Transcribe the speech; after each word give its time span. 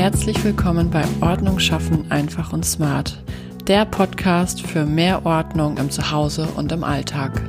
Herzlich 0.00 0.42
willkommen 0.44 0.90
bei 0.90 1.04
Ordnung 1.20 1.58
schaffen 1.58 2.10
einfach 2.10 2.54
und 2.54 2.64
smart, 2.64 3.22
der 3.66 3.84
Podcast 3.84 4.62
für 4.62 4.86
mehr 4.86 5.26
Ordnung 5.26 5.76
im 5.76 5.90
Zuhause 5.90 6.46
und 6.56 6.72
im 6.72 6.84
Alltag. 6.84 7.42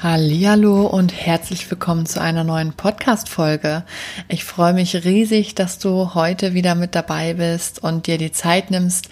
Hallo 0.00 0.86
und 0.86 1.12
herzlich 1.12 1.68
willkommen 1.68 2.06
zu 2.06 2.20
einer 2.20 2.44
neuen 2.44 2.74
Podcast 2.74 3.28
Folge. 3.28 3.82
Ich 4.28 4.44
freue 4.44 4.72
mich 4.72 4.94
riesig, 5.04 5.56
dass 5.56 5.80
du 5.80 6.14
heute 6.14 6.54
wieder 6.54 6.76
mit 6.76 6.94
dabei 6.94 7.34
bist 7.34 7.82
und 7.82 8.06
dir 8.06 8.16
die 8.16 8.30
Zeit 8.30 8.70
nimmst, 8.70 9.08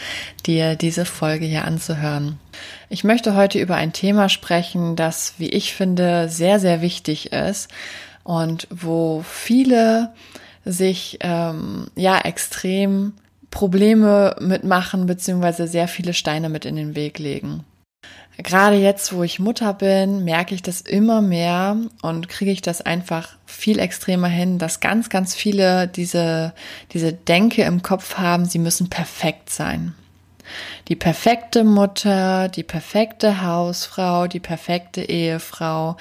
dir 0.46 0.76
diese 0.76 1.04
Folge 1.04 1.46
hier 1.46 1.64
anzuhören. 1.64 2.38
Ich 2.90 3.02
möchte 3.02 3.34
heute 3.34 3.58
über 3.58 3.74
ein 3.74 3.92
Thema 3.92 4.28
sprechen, 4.28 4.94
das, 4.94 5.34
wie 5.38 5.48
ich 5.48 5.74
finde, 5.74 6.28
sehr, 6.28 6.60
sehr 6.60 6.80
wichtig 6.80 7.32
ist 7.32 7.68
und 8.22 8.68
wo 8.70 9.24
viele 9.28 10.12
sich 10.64 11.18
ähm, 11.20 11.86
ja 11.96 12.18
extrem 12.18 13.14
Probleme 13.50 14.36
mitmachen, 14.40 15.06
beziehungsweise 15.06 15.66
sehr 15.66 15.88
viele 15.88 16.14
Steine 16.14 16.48
mit 16.48 16.64
in 16.64 16.76
den 16.76 16.94
Weg 16.94 17.18
legen. 17.18 17.64
Gerade 18.38 18.76
jetzt, 18.76 19.12
wo 19.12 19.22
ich 19.22 19.38
Mutter 19.38 19.74
bin, 19.74 20.24
merke 20.24 20.54
ich 20.54 20.62
das 20.62 20.80
immer 20.80 21.20
mehr 21.20 21.76
und 22.00 22.28
kriege 22.28 22.50
ich 22.50 22.62
das 22.62 22.80
einfach 22.80 23.36
viel 23.44 23.78
extremer 23.78 24.28
hin, 24.28 24.58
dass 24.58 24.80
ganz, 24.80 25.10
ganz 25.10 25.34
viele 25.34 25.86
diese, 25.86 26.54
diese 26.92 27.12
Denke 27.12 27.62
im 27.62 27.82
Kopf 27.82 28.16
haben, 28.16 28.46
sie 28.46 28.58
müssen 28.58 28.88
perfekt 28.88 29.50
sein. 29.50 29.94
Die 30.88 30.96
perfekte 30.96 31.62
Mutter, 31.62 32.48
die 32.48 32.62
perfekte 32.62 33.42
Hausfrau, 33.42 34.26
die 34.26 34.40
perfekte 34.40 35.02
Ehefrau. 35.02 35.96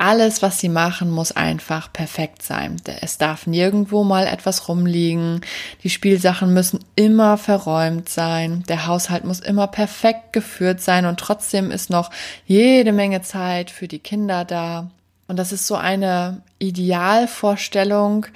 Alles, 0.00 0.42
was 0.42 0.60
sie 0.60 0.68
machen, 0.68 1.10
muss 1.10 1.32
einfach 1.32 1.92
perfekt 1.92 2.42
sein. 2.44 2.76
Es 3.00 3.18
darf 3.18 3.48
nirgendwo 3.48 4.04
mal 4.04 4.28
etwas 4.28 4.68
rumliegen. 4.68 5.40
Die 5.82 5.90
Spielsachen 5.90 6.54
müssen 6.54 6.84
immer 6.94 7.36
verräumt 7.36 8.08
sein. 8.08 8.62
Der 8.68 8.86
Haushalt 8.86 9.24
muss 9.24 9.40
immer 9.40 9.66
perfekt 9.66 10.32
geführt 10.32 10.80
sein 10.80 11.04
und 11.04 11.18
trotzdem 11.18 11.72
ist 11.72 11.90
noch 11.90 12.12
jede 12.46 12.92
Menge 12.92 13.22
Zeit 13.22 13.72
für 13.72 13.88
die 13.88 13.98
Kinder 13.98 14.44
da. 14.44 14.88
Und 15.26 15.36
das 15.36 15.50
ist 15.50 15.66
so 15.66 15.74
eine 15.74 16.42
Idealvorstellung, 16.60 18.26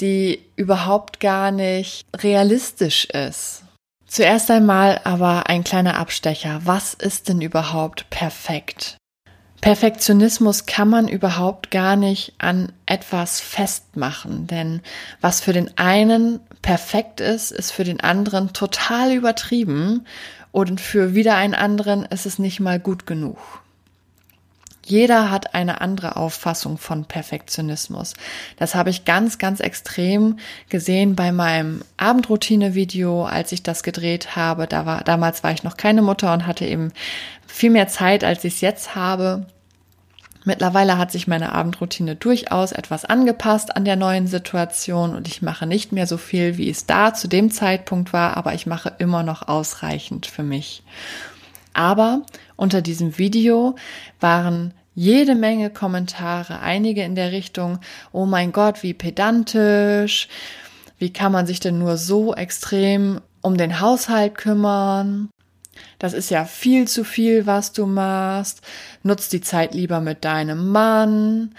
die 0.00 0.40
überhaupt 0.56 1.20
gar 1.20 1.50
nicht 1.50 2.06
realistisch 2.16 3.04
ist. 3.04 3.64
Zuerst 4.06 4.50
einmal 4.50 5.02
aber 5.04 5.50
ein 5.50 5.64
kleiner 5.64 5.98
Abstecher. 5.98 6.62
Was 6.64 6.94
ist 6.94 7.28
denn 7.28 7.42
überhaupt 7.42 8.08
perfekt? 8.08 8.96
Perfektionismus 9.60 10.64
kann 10.64 10.88
man 10.88 11.06
überhaupt 11.06 11.70
gar 11.70 11.96
nicht 11.96 12.32
an 12.38 12.72
etwas 12.86 13.40
festmachen, 13.40 14.46
denn 14.46 14.80
was 15.20 15.40
für 15.40 15.52
den 15.52 15.76
einen 15.76 16.40
perfekt 16.62 17.20
ist, 17.20 17.50
ist 17.50 17.70
für 17.70 17.84
den 17.84 18.00
anderen 18.00 18.52
total 18.54 19.12
übertrieben 19.12 20.06
und 20.50 20.80
für 20.80 21.14
wieder 21.14 21.36
einen 21.36 21.54
anderen 21.54 22.04
ist 22.04 22.26
es 22.26 22.38
nicht 22.38 22.60
mal 22.60 22.80
gut 22.80 23.06
genug. 23.06 23.59
Jeder 24.90 25.30
hat 25.30 25.54
eine 25.54 25.80
andere 25.80 26.16
Auffassung 26.16 26.76
von 26.76 27.04
Perfektionismus. 27.04 28.14
Das 28.56 28.74
habe 28.74 28.90
ich 28.90 29.04
ganz, 29.04 29.38
ganz 29.38 29.60
extrem 29.60 30.40
gesehen 30.68 31.14
bei 31.14 31.30
meinem 31.30 31.82
Abendroutine-Video, 31.96 33.24
als 33.24 33.52
ich 33.52 33.62
das 33.62 33.84
gedreht 33.84 34.34
habe. 34.34 34.66
Da 34.66 34.86
war, 34.86 35.04
damals 35.04 35.44
war 35.44 35.52
ich 35.52 35.62
noch 35.62 35.76
keine 35.76 36.02
Mutter 36.02 36.32
und 36.32 36.44
hatte 36.44 36.64
eben 36.64 36.92
viel 37.46 37.70
mehr 37.70 37.86
Zeit, 37.86 38.24
als 38.24 38.42
ich 38.42 38.54
es 38.54 38.60
jetzt 38.62 38.96
habe. 38.96 39.46
Mittlerweile 40.44 40.98
hat 40.98 41.12
sich 41.12 41.28
meine 41.28 41.52
Abendroutine 41.52 42.16
durchaus 42.16 42.72
etwas 42.72 43.04
angepasst 43.04 43.76
an 43.76 43.84
der 43.84 43.94
neuen 43.94 44.26
Situation 44.26 45.14
und 45.14 45.28
ich 45.28 45.40
mache 45.40 45.66
nicht 45.68 45.92
mehr 45.92 46.08
so 46.08 46.16
viel, 46.16 46.56
wie 46.56 46.68
es 46.68 46.86
da 46.86 47.14
zu 47.14 47.28
dem 47.28 47.52
Zeitpunkt 47.52 48.12
war, 48.12 48.36
aber 48.36 48.54
ich 48.54 48.66
mache 48.66 48.92
immer 48.98 49.22
noch 49.22 49.46
ausreichend 49.46 50.26
für 50.26 50.42
mich. 50.42 50.82
Aber 51.74 52.22
unter 52.56 52.82
diesem 52.82 53.18
Video 53.18 53.76
waren 54.18 54.74
jede 54.94 55.34
Menge 55.34 55.70
Kommentare, 55.70 56.60
einige 56.60 57.02
in 57.02 57.14
der 57.14 57.32
Richtung, 57.32 57.78
oh 58.12 58.26
mein 58.26 58.52
Gott, 58.52 58.82
wie 58.82 58.94
pedantisch, 58.94 60.28
wie 60.98 61.12
kann 61.12 61.32
man 61.32 61.46
sich 61.46 61.60
denn 61.60 61.78
nur 61.78 61.96
so 61.96 62.34
extrem 62.34 63.20
um 63.40 63.56
den 63.56 63.80
Haushalt 63.80 64.34
kümmern? 64.36 65.30
Das 65.98 66.12
ist 66.12 66.30
ja 66.30 66.44
viel 66.44 66.88
zu 66.88 67.04
viel, 67.04 67.46
was 67.46 67.72
du 67.72 67.86
machst. 67.86 68.62
Nutz 69.02 69.28
die 69.28 69.40
Zeit 69.40 69.74
lieber 69.74 70.00
mit 70.00 70.24
deinem 70.24 70.68
Mann. 70.68 71.54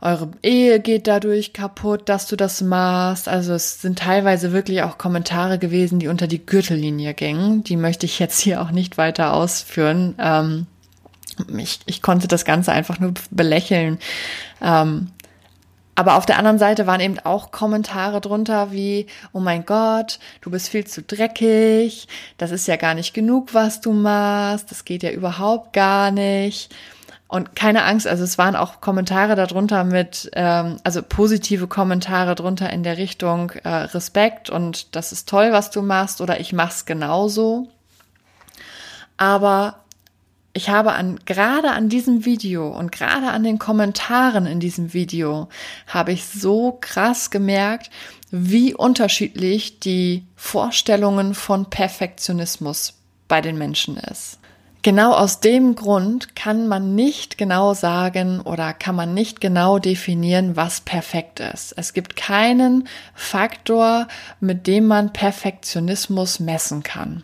Eure 0.00 0.32
Ehe 0.42 0.80
geht 0.80 1.06
dadurch 1.06 1.52
kaputt, 1.52 2.08
dass 2.08 2.26
du 2.26 2.34
das 2.34 2.60
machst. 2.60 3.28
Also 3.28 3.54
es 3.54 3.80
sind 3.80 4.00
teilweise 4.00 4.52
wirklich 4.52 4.82
auch 4.82 4.98
Kommentare 4.98 5.58
gewesen, 5.58 6.00
die 6.00 6.08
unter 6.08 6.26
die 6.26 6.44
Gürtellinie 6.44 7.14
gingen. 7.14 7.62
Die 7.62 7.76
möchte 7.76 8.06
ich 8.06 8.18
jetzt 8.18 8.40
hier 8.40 8.60
auch 8.60 8.72
nicht 8.72 8.98
weiter 8.98 9.32
ausführen. 9.32 10.16
Ähm, 10.18 10.66
ich, 11.56 11.80
ich 11.86 12.02
konnte 12.02 12.28
das 12.28 12.44
Ganze 12.44 12.72
einfach 12.72 12.98
nur 12.98 13.14
belächeln. 13.30 13.98
Ähm, 14.60 15.08
aber 15.94 16.16
auf 16.16 16.24
der 16.24 16.38
anderen 16.38 16.58
Seite 16.58 16.86
waren 16.86 17.00
eben 17.00 17.18
auch 17.18 17.50
Kommentare 17.50 18.20
drunter 18.20 18.72
wie, 18.72 19.06
oh 19.32 19.40
mein 19.40 19.66
Gott, 19.66 20.18
du 20.40 20.50
bist 20.50 20.70
viel 20.70 20.86
zu 20.86 21.02
dreckig, 21.02 22.08
das 22.38 22.50
ist 22.50 22.66
ja 22.66 22.76
gar 22.76 22.94
nicht 22.94 23.12
genug, 23.12 23.52
was 23.52 23.82
du 23.82 23.92
machst, 23.92 24.70
das 24.70 24.86
geht 24.86 25.02
ja 25.02 25.10
überhaupt 25.10 25.74
gar 25.74 26.10
nicht. 26.10 26.74
Und 27.28 27.56
keine 27.56 27.84
Angst, 27.84 28.06
also 28.06 28.24
es 28.24 28.36
waren 28.36 28.56
auch 28.56 28.80
Kommentare 28.80 29.36
darunter 29.36 29.84
mit, 29.84 30.30
ähm, 30.34 30.76
also 30.84 31.02
positive 31.02 31.66
Kommentare 31.66 32.34
drunter 32.34 32.70
in 32.70 32.82
der 32.82 32.98
Richtung 32.98 33.50
äh, 33.64 33.68
Respekt 33.68 34.50
und 34.50 34.94
das 34.96 35.12
ist 35.12 35.28
toll, 35.28 35.52
was 35.52 35.70
du 35.70 35.82
machst 35.82 36.20
oder 36.20 36.40
ich 36.40 36.52
mach's 36.52 36.84
genauso. 36.84 37.68
Aber 39.16 39.76
ich 40.54 40.68
habe 40.68 40.92
an, 40.92 41.18
gerade 41.24 41.70
an 41.70 41.88
diesem 41.88 42.24
Video 42.24 42.68
und 42.68 42.92
gerade 42.92 43.28
an 43.28 43.42
den 43.42 43.58
Kommentaren 43.58 44.46
in 44.46 44.60
diesem 44.60 44.92
Video 44.92 45.48
habe 45.86 46.12
ich 46.12 46.26
so 46.26 46.76
krass 46.80 47.30
gemerkt, 47.30 47.90
wie 48.30 48.74
unterschiedlich 48.74 49.80
die 49.80 50.24
Vorstellungen 50.36 51.34
von 51.34 51.70
Perfektionismus 51.70 52.94
bei 53.28 53.40
den 53.40 53.56
Menschen 53.56 53.96
ist. 53.96 54.38
Genau 54.82 55.12
aus 55.12 55.38
dem 55.38 55.76
Grund 55.76 56.34
kann 56.34 56.66
man 56.66 56.96
nicht 56.96 57.38
genau 57.38 57.72
sagen 57.72 58.40
oder 58.40 58.74
kann 58.74 58.96
man 58.96 59.14
nicht 59.14 59.40
genau 59.40 59.78
definieren, 59.78 60.56
was 60.56 60.80
perfekt 60.80 61.38
ist. 61.38 61.72
Es 61.76 61.92
gibt 61.92 62.16
keinen 62.16 62.88
Faktor, 63.14 64.08
mit 64.40 64.66
dem 64.66 64.88
man 64.88 65.12
Perfektionismus 65.12 66.40
messen 66.40 66.82
kann. 66.82 67.22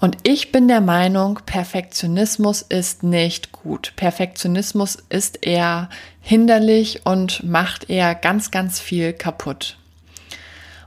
Und 0.00 0.16
ich 0.22 0.50
bin 0.50 0.66
der 0.66 0.80
Meinung, 0.80 1.40
Perfektionismus 1.44 2.62
ist 2.62 3.02
nicht 3.02 3.52
gut. 3.52 3.92
Perfektionismus 3.96 4.96
ist 5.10 5.44
eher 5.44 5.90
hinderlich 6.22 7.02
und 7.04 7.44
macht 7.44 7.90
eher 7.90 8.14
ganz, 8.14 8.50
ganz 8.50 8.80
viel 8.80 9.12
kaputt. 9.12 9.76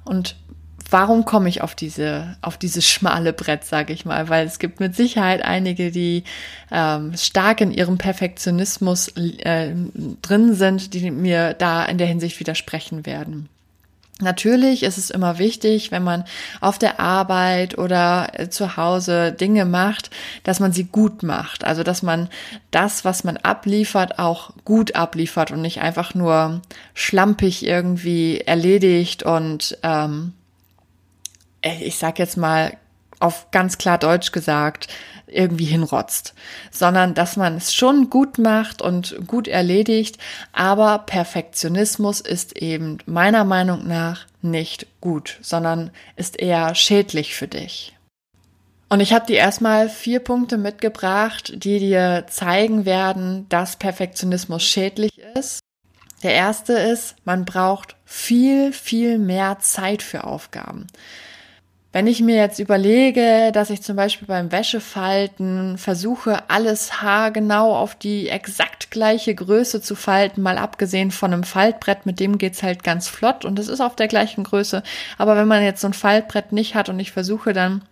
Und 0.04 0.36
warum 0.90 1.26
komme 1.26 1.48
ich 1.48 1.62
auf 1.62 1.76
diese 1.76 2.38
auf 2.42 2.58
dieses 2.58 2.90
schmale 2.90 3.34
Brett, 3.34 3.66
sage 3.66 3.94
ich 3.94 4.04
mal? 4.04 4.30
Weil 4.30 4.48
es 4.48 4.58
gibt 4.58 4.80
mit 4.80 4.96
Sicherheit 4.96 5.44
einige, 5.44 5.92
die 5.92 6.24
ähm, 6.72 7.16
stark 7.16 7.62
in 7.62 7.72
ihrem 7.72 8.00
Perfektionismus 8.00 9.10
äh, 9.10 9.74
drin 10.24 10.56
sind, 10.56 10.96
die 10.96 11.12
mir 11.12 11.54
da 11.54 11.86
in 11.86 12.00
der 12.00 12.08
Hinsicht 12.08 12.40
widersprechen 12.40 13.06
werden. 13.06 13.48
Natürlich 14.22 14.84
ist 14.84 15.00
es 15.00 15.10
immer 15.10 15.40
wichtig, 15.40 15.92
wenn 15.92 16.04
man 16.04 16.24
auf 16.62 16.78
der 16.78 17.00
Arbeit 17.00 17.78
oder 17.78 18.40
äh, 18.40 18.50
zu 18.50 18.78
Hause 18.78 19.32
Dinge 19.32 19.66
macht, 19.66 20.12
dass 20.44 20.60
man 20.60 20.72
sie 20.72 20.84
gut 20.84 21.24
macht. 21.24 21.64
Also 21.64 21.84
dass 21.84 22.04
man 22.04 22.30
das, 22.70 23.04
was 23.06 23.24
man 23.24 23.38
abliefert, 23.38 24.20
auch 24.20 24.52
gut 24.66 24.96
abliefert 24.96 25.52
und 25.52 25.62
nicht 25.62 25.82
einfach 25.82 26.14
nur 26.14 26.62
schlampig 26.94 27.66
irgendwie 27.66 28.40
erledigt 28.40 29.24
und 29.24 29.78
ähm, 29.82 30.34
ich 31.62 31.98
sag 31.98 32.20
jetzt 32.20 32.38
mal 32.38 32.74
auf 33.24 33.52
ganz 33.52 33.78
klar 33.78 33.98
Deutsch 33.98 34.32
gesagt, 34.32 34.88
irgendwie 35.28 35.66
hinrotzt, 35.66 36.34
sondern 36.72 37.14
dass 37.14 37.38
man 37.38 37.56
es 37.56 37.74
schon 37.74 38.10
gut 38.10 38.38
macht 38.38 38.82
und 38.82 39.16
gut 39.26 39.48
erledigt, 39.48 40.18
aber 40.52 41.00
Perfektionismus 41.00 42.20
ist 42.22 42.58
eben 42.58 42.98
meiner 43.06 43.46
Meinung 43.46 43.88
nach 43.88 44.26
nicht 44.42 44.88
gut, 45.00 45.40
sondern 45.42 45.92
ist 46.18 46.40
eher 46.40 46.76
schädlich 46.76 47.34
für 47.34 47.48
dich. 47.48 47.96
Und 48.90 49.00
ich 49.00 49.14
habe 49.14 49.26
dir 49.26 49.38
erstmal 49.38 49.90
vier 49.90 50.20
Punkte 50.20 50.58
mitgebracht, 50.58 51.54
die 51.56 51.80
dir 51.80 52.26
zeigen 52.30 52.86
werden, 52.86 53.48
dass 53.50 53.78
Perfektionismus 53.78 54.64
schädlich 54.64 55.18
ist. 55.36 55.62
Der 56.22 56.34
erste 56.34 56.74
ist, 56.74 57.16
man 57.26 57.46
braucht 57.46 57.96
viel, 58.06 58.72
viel 58.72 59.18
mehr 59.18 59.58
Zeit 59.60 60.04
für 60.04 60.26
Aufgaben. 60.26 60.88
Wenn 61.94 62.08
ich 62.08 62.22
mir 62.22 62.36
jetzt 62.36 62.58
überlege, 62.58 63.52
dass 63.54 63.70
ich 63.70 63.84
zum 63.84 63.96
Beispiel 63.96 64.28
beim 64.28 64.52
Wäschefalten 64.52 65.78
versuche, 65.78 66.50
alles 66.50 67.04
haargenau 67.04 67.76
auf 67.76 67.94
die 67.94 68.30
exakt 68.30 68.90
gleiche 68.90 69.36
Größe 69.36 69.80
zu 69.80 69.94
falten, 69.94 70.42
mal 70.42 70.58
abgesehen 70.58 71.12
von 71.12 71.32
einem 71.32 71.44
Faltbrett, 71.44 72.08
mit 72.08 72.20
dem 72.20 72.40
geht's 72.40 72.64
halt 72.64 72.84
ganz 72.84 73.08
flott 73.08 73.46
und 73.46 73.60
es 73.60 73.68
ist 73.68 73.80
auf 73.80 73.96
der 73.96 74.08
gleichen 74.08 74.44
Größe. 74.44 74.82
Aber 75.20 75.36
wenn 75.36 75.48
man 75.48 75.62
jetzt 75.62 75.82
so 75.82 75.88
ein 75.88 75.94
Faltbrett 75.94 76.52
nicht 76.52 76.74
hat 76.74 76.90
und 76.90 77.00
ich 77.00 77.12
versuche 77.12 77.54
dann 77.54 77.84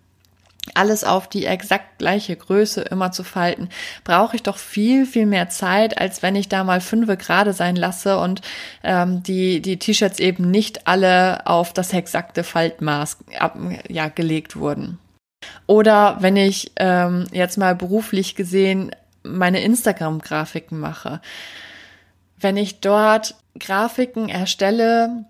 alles 0.75 1.03
auf 1.03 1.27
die 1.27 1.45
exakt 1.45 1.97
gleiche 1.97 2.35
Größe 2.35 2.81
immer 2.81 3.11
zu 3.11 3.23
falten, 3.23 3.69
brauche 4.03 4.35
ich 4.35 4.43
doch 4.43 4.57
viel, 4.57 5.05
viel 5.05 5.25
mehr 5.25 5.49
Zeit, 5.49 5.97
als 5.97 6.21
wenn 6.21 6.35
ich 6.35 6.49
da 6.49 6.63
mal 6.63 6.81
fünfe 6.81 7.17
gerade 7.17 7.53
sein 7.53 7.75
lasse 7.75 8.19
und 8.19 8.41
ähm, 8.83 9.23
die, 9.23 9.61
die 9.61 9.77
T-Shirts 9.77 10.19
eben 10.19 10.51
nicht 10.51 10.87
alle 10.87 11.47
auf 11.47 11.73
das 11.73 11.93
exakte 11.93 12.43
Faltmaß 12.43 13.17
ab, 13.39 13.57
ja, 13.87 14.07
gelegt 14.07 14.55
wurden. 14.55 14.99
Oder 15.65 16.17
wenn 16.19 16.35
ich 16.35 16.71
ähm, 16.75 17.25
jetzt 17.31 17.57
mal 17.57 17.75
beruflich 17.75 18.35
gesehen 18.35 18.91
meine 19.23 19.61
Instagram-Grafiken 19.61 20.79
mache. 20.79 21.21
Wenn 22.39 22.57
ich 22.57 22.79
dort 22.79 23.35
Grafiken 23.59 24.29
erstelle, 24.29 25.25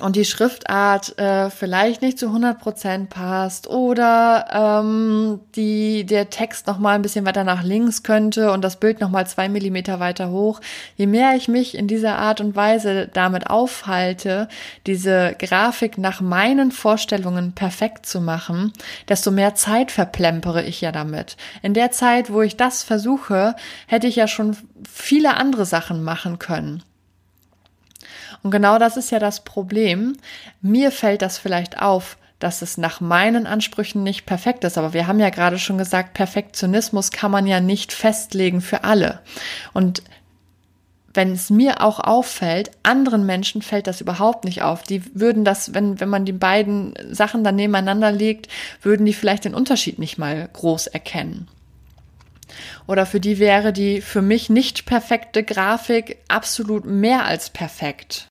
und 0.00 0.16
die 0.16 0.24
Schriftart 0.24 1.16
äh, 1.20 1.50
vielleicht 1.50 2.02
nicht 2.02 2.18
zu 2.18 2.26
100 2.26 2.58
Prozent 2.58 3.10
passt 3.10 3.68
oder 3.68 4.82
ähm, 4.82 5.40
die, 5.54 6.04
der 6.04 6.30
Text 6.30 6.66
noch 6.66 6.78
mal 6.78 6.96
ein 6.96 7.02
bisschen 7.02 7.24
weiter 7.24 7.44
nach 7.44 7.62
links 7.62 8.02
könnte 8.02 8.50
und 8.50 8.62
das 8.62 8.80
Bild 8.80 9.00
noch 9.00 9.10
mal 9.10 9.26
zwei 9.26 9.48
Millimeter 9.48 10.00
weiter 10.00 10.30
hoch. 10.30 10.60
Je 10.96 11.06
mehr 11.06 11.36
ich 11.36 11.46
mich 11.46 11.76
in 11.76 11.86
dieser 11.86 12.18
Art 12.18 12.40
und 12.40 12.56
Weise 12.56 13.08
damit 13.12 13.48
aufhalte, 13.48 14.48
diese 14.86 15.36
Grafik 15.38 15.96
nach 15.96 16.20
meinen 16.20 16.72
Vorstellungen 16.72 17.52
perfekt 17.52 18.04
zu 18.06 18.20
machen, 18.20 18.72
desto 19.08 19.30
mehr 19.30 19.54
Zeit 19.54 19.92
verplempere 19.92 20.64
ich 20.64 20.80
ja 20.80 20.90
damit. 20.90 21.36
In 21.62 21.72
der 21.72 21.92
Zeit, 21.92 22.32
wo 22.32 22.42
ich 22.42 22.56
das 22.56 22.82
versuche, 22.82 23.54
hätte 23.86 24.08
ich 24.08 24.16
ja 24.16 24.26
schon 24.26 24.56
viele 24.88 25.36
andere 25.36 25.66
Sachen 25.66 26.02
machen 26.02 26.40
können. 26.40 26.82
Und 28.44 28.50
genau 28.50 28.78
das 28.78 28.96
ist 28.96 29.10
ja 29.10 29.18
das 29.18 29.42
Problem. 29.42 30.18
Mir 30.60 30.92
fällt 30.92 31.22
das 31.22 31.38
vielleicht 31.38 31.80
auf, 31.80 32.18
dass 32.38 32.60
es 32.60 32.76
nach 32.76 33.00
meinen 33.00 33.46
Ansprüchen 33.46 34.02
nicht 34.02 34.26
perfekt 34.26 34.64
ist. 34.64 34.76
Aber 34.76 34.92
wir 34.92 35.06
haben 35.06 35.18
ja 35.18 35.30
gerade 35.30 35.58
schon 35.58 35.78
gesagt, 35.78 36.12
Perfektionismus 36.12 37.10
kann 37.10 37.30
man 37.30 37.46
ja 37.46 37.60
nicht 37.60 37.92
festlegen 37.92 38.60
für 38.60 38.84
alle. 38.84 39.20
Und 39.72 40.02
wenn 41.14 41.32
es 41.32 41.48
mir 41.48 41.80
auch 41.80 42.00
auffällt, 42.00 42.72
anderen 42.82 43.24
Menschen 43.24 43.62
fällt 43.62 43.86
das 43.86 44.02
überhaupt 44.02 44.44
nicht 44.44 44.60
auf. 44.60 44.82
Die 44.82 45.02
würden 45.14 45.46
das, 45.46 45.72
wenn, 45.72 45.98
wenn 45.98 46.10
man 46.10 46.26
die 46.26 46.32
beiden 46.32 46.92
Sachen 47.10 47.44
dann 47.44 47.56
nebeneinander 47.56 48.12
legt, 48.12 48.48
würden 48.82 49.06
die 49.06 49.14
vielleicht 49.14 49.46
den 49.46 49.54
Unterschied 49.54 49.98
nicht 49.98 50.18
mal 50.18 50.50
groß 50.52 50.88
erkennen. 50.88 51.48
Oder 52.86 53.06
für 53.06 53.20
die 53.20 53.38
wäre 53.38 53.72
die 53.72 54.02
für 54.02 54.20
mich 54.20 54.50
nicht 54.50 54.84
perfekte 54.84 55.44
Grafik 55.44 56.18
absolut 56.28 56.84
mehr 56.84 57.24
als 57.24 57.48
perfekt. 57.48 58.28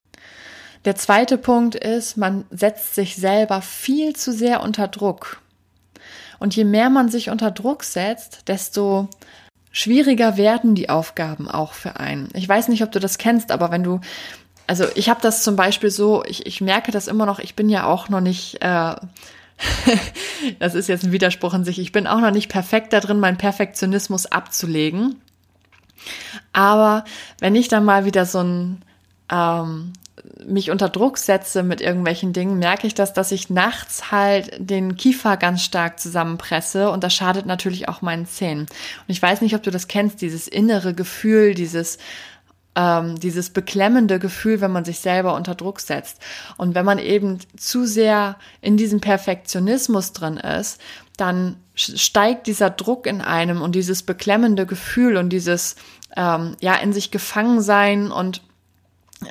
Der 0.84 0.96
zweite 0.96 1.38
Punkt 1.38 1.74
ist, 1.74 2.16
man 2.16 2.44
setzt 2.50 2.94
sich 2.94 3.16
selber 3.16 3.62
viel 3.62 4.14
zu 4.14 4.32
sehr 4.32 4.62
unter 4.62 4.88
Druck. 4.88 5.40
Und 6.38 6.54
je 6.54 6.64
mehr 6.64 6.90
man 6.90 7.08
sich 7.08 7.30
unter 7.30 7.50
Druck 7.50 7.84
setzt, 7.84 8.48
desto 8.48 9.08
schwieriger 9.70 10.36
werden 10.36 10.74
die 10.74 10.90
Aufgaben 10.90 11.48
auch 11.48 11.72
für 11.72 11.98
einen. 11.98 12.28
Ich 12.34 12.48
weiß 12.48 12.68
nicht, 12.68 12.82
ob 12.82 12.92
du 12.92 13.00
das 13.00 13.18
kennst, 13.18 13.50
aber 13.50 13.70
wenn 13.70 13.82
du, 13.82 14.00
also 14.66 14.84
ich 14.94 15.08
habe 15.08 15.22
das 15.22 15.42
zum 15.42 15.56
Beispiel 15.56 15.90
so, 15.90 16.22
ich, 16.24 16.46
ich 16.46 16.60
merke 16.60 16.92
das 16.92 17.08
immer 17.08 17.24
noch, 17.24 17.38
ich 17.38 17.56
bin 17.56 17.70
ja 17.70 17.86
auch 17.86 18.10
noch 18.10 18.20
nicht, 18.20 18.62
äh, 18.62 18.94
das 20.58 20.74
ist 20.74 20.88
jetzt 20.88 21.04
ein 21.04 21.12
Widerspruch 21.12 21.54
in 21.54 21.64
sich, 21.64 21.78
ich 21.78 21.92
bin 21.92 22.06
auch 22.06 22.20
noch 22.20 22.30
nicht 22.30 22.50
perfekt 22.50 22.92
da 22.92 23.00
drin, 23.00 23.20
meinen 23.20 23.38
Perfektionismus 23.38 24.26
abzulegen. 24.26 25.20
Aber 26.52 27.04
wenn 27.40 27.54
ich 27.54 27.68
dann 27.68 27.84
mal 27.84 28.04
wieder 28.04 28.26
so 28.26 28.40
ein 28.40 28.82
ähm, 29.30 29.92
mich 30.46 30.70
unter 30.70 30.88
Druck 30.88 31.18
setze 31.18 31.62
mit 31.62 31.80
irgendwelchen 31.80 32.32
Dingen, 32.32 32.58
merke 32.58 32.86
ich 32.86 32.94
das, 32.94 33.12
dass 33.12 33.32
ich 33.32 33.50
nachts 33.50 34.10
halt 34.10 34.52
den 34.58 34.96
Kiefer 34.96 35.36
ganz 35.36 35.62
stark 35.62 35.98
zusammenpresse 35.98 36.90
und 36.90 37.02
das 37.02 37.14
schadet 37.14 37.46
natürlich 37.46 37.88
auch 37.88 38.00
meinen 38.00 38.26
Zähnen. 38.26 38.62
Und 38.62 39.08
ich 39.08 39.20
weiß 39.20 39.40
nicht, 39.40 39.54
ob 39.54 39.62
du 39.62 39.70
das 39.70 39.88
kennst, 39.88 40.22
dieses 40.22 40.46
innere 40.46 40.94
Gefühl, 40.94 41.54
dieses 41.54 41.98
ähm, 42.76 43.18
dieses 43.20 43.50
beklemmende 43.50 44.18
Gefühl, 44.18 44.60
wenn 44.60 44.72
man 44.72 44.84
sich 44.84 44.98
selber 44.98 45.34
unter 45.34 45.54
Druck 45.54 45.80
setzt. 45.80 46.20
Und 46.56 46.74
wenn 46.74 46.84
man 46.84 46.98
eben 46.98 47.38
zu 47.56 47.86
sehr 47.86 48.36
in 48.60 48.76
diesem 48.76 49.00
Perfektionismus 49.00 50.12
drin 50.12 50.36
ist, 50.38 50.80
dann 51.16 51.56
steigt 51.74 52.46
dieser 52.46 52.70
Druck 52.70 53.06
in 53.06 53.20
einem 53.20 53.62
und 53.62 53.74
dieses 53.74 54.02
beklemmende 54.02 54.66
Gefühl 54.66 55.16
und 55.16 55.30
dieses 55.30 55.76
ähm, 56.16 56.56
ja 56.60 56.74
in 56.74 56.92
sich 56.92 57.10
gefangen 57.10 57.60
sein 57.60 58.10
und 58.10 58.42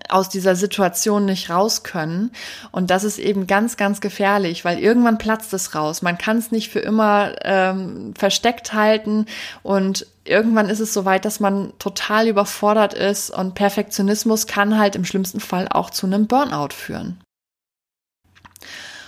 aus 0.09 0.29
dieser 0.29 0.55
Situation 0.55 1.25
nicht 1.25 1.49
raus 1.49 1.83
können. 1.83 2.31
Und 2.71 2.89
das 2.89 3.03
ist 3.03 3.19
eben 3.19 3.47
ganz, 3.47 3.77
ganz 3.77 4.01
gefährlich, 4.01 4.65
weil 4.65 4.79
irgendwann 4.79 5.17
platzt 5.17 5.53
es 5.53 5.75
raus. 5.75 6.01
Man 6.01 6.17
kann 6.17 6.37
es 6.37 6.51
nicht 6.51 6.71
für 6.71 6.79
immer 6.79 7.33
ähm, 7.43 8.13
versteckt 8.17 8.73
halten 8.73 9.25
und 9.61 10.07
irgendwann 10.25 10.69
ist 10.69 10.79
es 10.79 10.93
so 10.93 11.05
weit, 11.05 11.25
dass 11.25 11.39
man 11.39 11.73
total 11.79 12.27
überfordert 12.27 12.93
ist 12.93 13.29
und 13.29 13.55
Perfektionismus 13.55 14.47
kann 14.47 14.79
halt 14.79 14.95
im 14.95 15.05
schlimmsten 15.05 15.39
Fall 15.39 15.67
auch 15.69 15.89
zu 15.89 16.05
einem 16.07 16.27
Burnout 16.27 16.73
führen. 16.73 17.21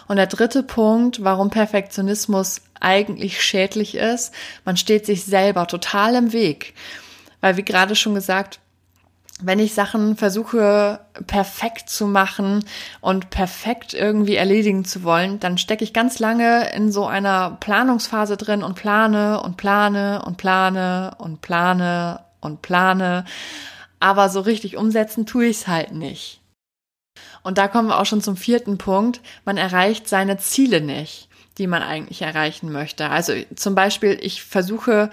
Und 0.07 0.18
der 0.18 0.27
dritte 0.27 0.62
Punkt, 0.62 1.24
warum 1.24 1.50
Perfektionismus 1.50 2.62
eigentlich 2.80 3.42
schädlich 3.42 3.95
ist, 3.95 4.33
man 4.63 4.77
steht 4.77 5.06
sich 5.06 5.24
selber 5.24 5.66
total 5.66 6.16
im 6.16 6.31
Weg. 6.31 6.75
Weil, 7.42 7.57
wie 7.57 7.63
gerade 7.63 7.95
schon 7.95 8.13
gesagt, 8.13 8.60
wenn 9.41 9.59
ich 9.59 9.73
Sachen 9.73 10.15
versuche 10.15 11.01
perfekt 11.27 11.89
zu 11.89 12.07
machen 12.07 12.63
und 13.01 13.29
perfekt 13.29 13.93
irgendwie 13.93 14.35
erledigen 14.35 14.85
zu 14.85 15.03
wollen, 15.03 15.39
dann 15.41 15.57
stecke 15.57 15.83
ich 15.83 15.91
ganz 15.93 16.19
lange 16.19 16.73
in 16.73 16.91
so 16.91 17.05
einer 17.05 17.57
Planungsphase 17.59 18.37
drin 18.37 18.63
und 18.63 18.75
plane 18.75 19.41
und 19.41 19.57
plane 19.57 20.23
und 20.25 20.37
plane 20.37 21.15
und 21.17 21.41
plane 21.41 22.21
und 22.39 22.61
plane. 22.61 23.25
Aber 23.99 24.29
so 24.29 24.39
richtig 24.39 24.77
umsetzen 24.77 25.25
tue 25.25 25.47
ich 25.47 25.57
es 25.57 25.67
halt 25.67 25.91
nicht. 25.91 26.41
Und 27.43 27.57
da 27.57 27.67
kommen 27.67 27.89
wir 27.89 27.99
auch 27.99 28.05
schon 28.05 28.21
zum 28.21 28.38
vierten 28.38 28.77
Punkt. 28.77 29.19
Man 29.43 29.57
erreicht 29.57 30.07
seine 30.07 30.38
Ziele 30.38 30.79
nicht, 30.79 31.27
die 31.57 31.67
man 31.67 31.83
eigentlich 31.83 32.21
erreichen 32.21 32.71
möchte. 32.71 33.09
Also 33.09 33.33
zum 33.55 33.75
Beispiel, 33.75 34.17
ich 34.21 34.43
versuche 34.43 35.09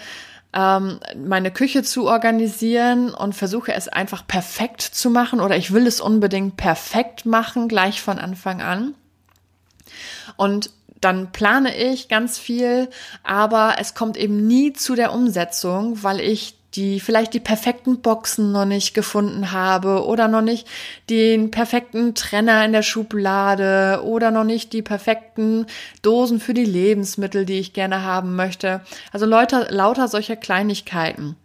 ähm, 0.55 1.01
meine 1.17 1.51
Küche 1.51 1.83
zu 1.83 2.07
organisieren 2.07 3.15
und 3.15 3.35
versuche 3.35 3.73
es 3.73 3.89
einfach 3.89 4.27
perfekt 4.27 4.83
zu 4.83 5.11
machen 5.11 5.41
oder 5.41 5.57
ich 5.57 5.73
will 5.73 5.87
es 5.87 6.01
unbedingt 6.01 6.57
perfekt 6.57 7.25
machen, 7.27 7.69
gleich 7.69 8.03
von 8.03 8.19
Anfang 8.19 8.61
an. 8.61 8.95
Und 10.37 10.71
dann 11.01 11.33
plane 11.33 11.77
ich 11.77 12.09
ganz 12.09 12.39
viel, 12.39 12.89
aber 13.25 13.77
es 13.79 13.95
kommt 13.95 14.17
eben 14.17 14.47
nie 14.47 14.73
zu 14.73 14.95
der 14.95 15.13
Umsetzung, 15.13 16.03
weil 16.03 16.21
ich 16.21 16.59
die 16.75 17.01
vielleicht 17.01 17.35
die 17.35 17.41
perfekten 17.41 18.01
Boxen 18.01 18.53
noch 18.53 18.65
nicht 18.65 18.95
gefunden 18.95 19.53
habe 19.53 20.07
oder 20.07 20.29
noch 20.29 20.43
nicht 20.43 20.67
den 21.11 21.51
perfekten 21.51 22.15
Trenner 22.15 22.65
in 22.65 22.73
der 22.73 22.83
Schublade 22.83 24.03
oder 24.05 24.31
noch 24.31 24.45
nicht 24.45 24.73
die 24.73 24.83
perfekten 24.83 25.67
Dosen 26.01 26.41
für 26.41 26.55
die 26.55 26.65
Lebensmittel, 26.65 27.45
die 27.45 27.59
ich 27.59 27.73
gerne 27.73 28.03
haben 28.03 28.37
möchte. 28.37 28.81
Also 29.13 29.27
Leute, 29.27 29.69
lauter 29.71 30.09
solcher 30.09 30.37
Kleinigkeiten. 30.37 31.37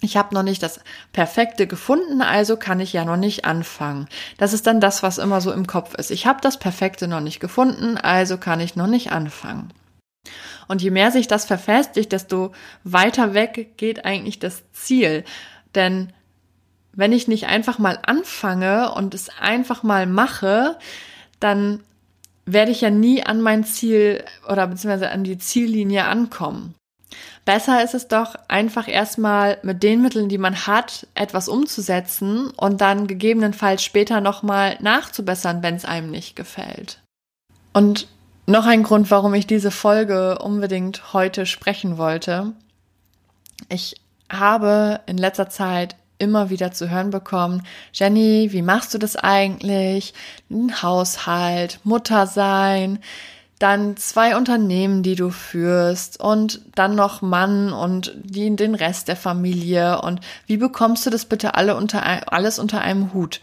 Ich 0.00 0.16
habe 0.16 0.34
noch 0.34 0.44
nicht 0.44 0.62
das 0.62 0.80
Perfekte 1.12 1.66
gefunden, 1.66 2.22
also 2.22 2.56
kann 2.56 2.78
ich 2.78 2.92
ja 2.92 3.04
noch 3.04 3.16
nicht 3.16 3.44
anfangen. 3.44 4.06
Das 4.36 4.52
ist 4.52 4.66
dann 4.66 4.80
das, 4.80 5.02
was 5.02 5.18
immer 5.18 5.40
so 5.40 5.50
im 5.50 5.66
Kopf 5.66 5.94
ist. 5.94 6.12
Ich 6.12 6.24
habe 6.26 6.40
das 6.40 6.58
Perfekte 6.58 7.08
noch 7.08 7.20
nicht 7.20 7.40
gefunden, 7.40 7.96
also 7.96 8.38
kann 8.38 8.60
ich 8.60 8.76
noch 8.76 8.86
nicht 8.86 9.10
anfangen. 9.10 9.72
Und 10.68 10.82
je 10.82 10.90
mehr 10.90 11.10
sich 11.10 11.26
das 11.26 11.46
verfestigt, 11.46 12.12
desto 12.12 12.52
weiter 12.84 13.34
weg 13.34 13.76
geht 13.76 14.04
eigentlich 14.04 14.38
das 14.38 14.62
Ziel. 14.72 15.24
Denn 15.74 16.12
wenn 16.92 17.12
ich 17.12 17.28
nicht 17.28 17.46
einfach 17.46 17.78
mal 17.78 17.98
anfange 18.02 18.92
und 18.92 19.14
es 19.14 19.30
einfach 19.40 19.82
mal 19.82 20.06
mache, 20.06 20.78
dann 21.40 21.82
werde 22.44 22.70
ich 22.70 22.80
ja 22.80 22.90
nie 22.90 23.22
an 23.22 23.40
mein 23.40 23.64
Ziel 23.64 24.24
oder 24.48 24.66
beziehungsweise 24.66 25.10
an 25.10 25.24
die 25.24 25.38
Ziellinie 25.38 26.04
ankommen. 26.04 26.74
Besser 27.44 27.82
ist 27.82 27.94
es 27.94 28.08
doch, 28.08 28.34
einfach 28.48 28.88
erstmal 28.88 29.58
mit 29.62 29.82
den 29.82 30.02
Mitteln, 30.02 30.28
die 30.28 30.36
man 30.36 30.66
hat, 30.66 31.06
etwas 31.14 31.48
umzusetzen 31.48 32.50
und 32.50 32.80
dann 32.82 33.06
gegebenenfalls 33.06 33.82
später 33.82 34.20
nochmal 34.20 34.76
nachzubessern, 34.80 35.62
wenn 35.62 35.74
es 35.74 35.86
einem 35.86 36.10
nicht 36.10 36.36
gefällt. 36.36 37.00
Und 37.72 38.06
noch 38.48 38.64
ein 38.64 38.82
Grund, 38.82 39.10
warum 39.10 39.34
ich 39.34 39.46
diese 39.46 39.70
Folge 39.70 40.38
unbedingt 40.38 41.12
heute 41.12 41.44
sprechen 41.44 41.98
wollte. 41.98 42.54
Ich 43.68 43.96
habe 44.30 45.00
in 45.06 45.18
letzter 45.18 45.50
Zeit 45.50 45.96
immer 46.18 46.48
wieder 46.48 46.72
zu 46.72 46.88
hören 46.90 47.10
bekommen, 47.10 47.62
Jenny, 47.92 48.48
wie 48.50 48.62
machst 48.62 48.94
du 48.94 48.98
das 48.98 49.16
eigentlich? 49.16 50.14
Ein 50.50 50.82
Haushalt, 50.82 51.80
Mutter 51.84 52.26
sein, 52.26 53.00
dann 53.58 53.98
zwei 53.98 54.34
Unternehmen, 54.34 55.02
die 55.02 55.14
du 55.14 55.28
führst 55.28 56.18
und 56.18 56.62
dann 56.74 56.94
noch 56.94 57.20
Mann 57.20 57.72
und 57.72 58.14
die, 58.16 58.54
den 58.56 58.74
Rest 58.74 59.08
der 59.08 59.16
Familie 59.16 60.00
und 60.00 60.20
wie 60.46 60.56
bekommst 60.56 61.04
du 61.04 61.10
das 61.10 61.26
bitte 61.26 61.54
alle 61.54 61.76
unter, 61.76 62.32
alles 62.32 62.58
unter 62.58 62.80
einem 62.80 63.12
Hut? 63.12 63.40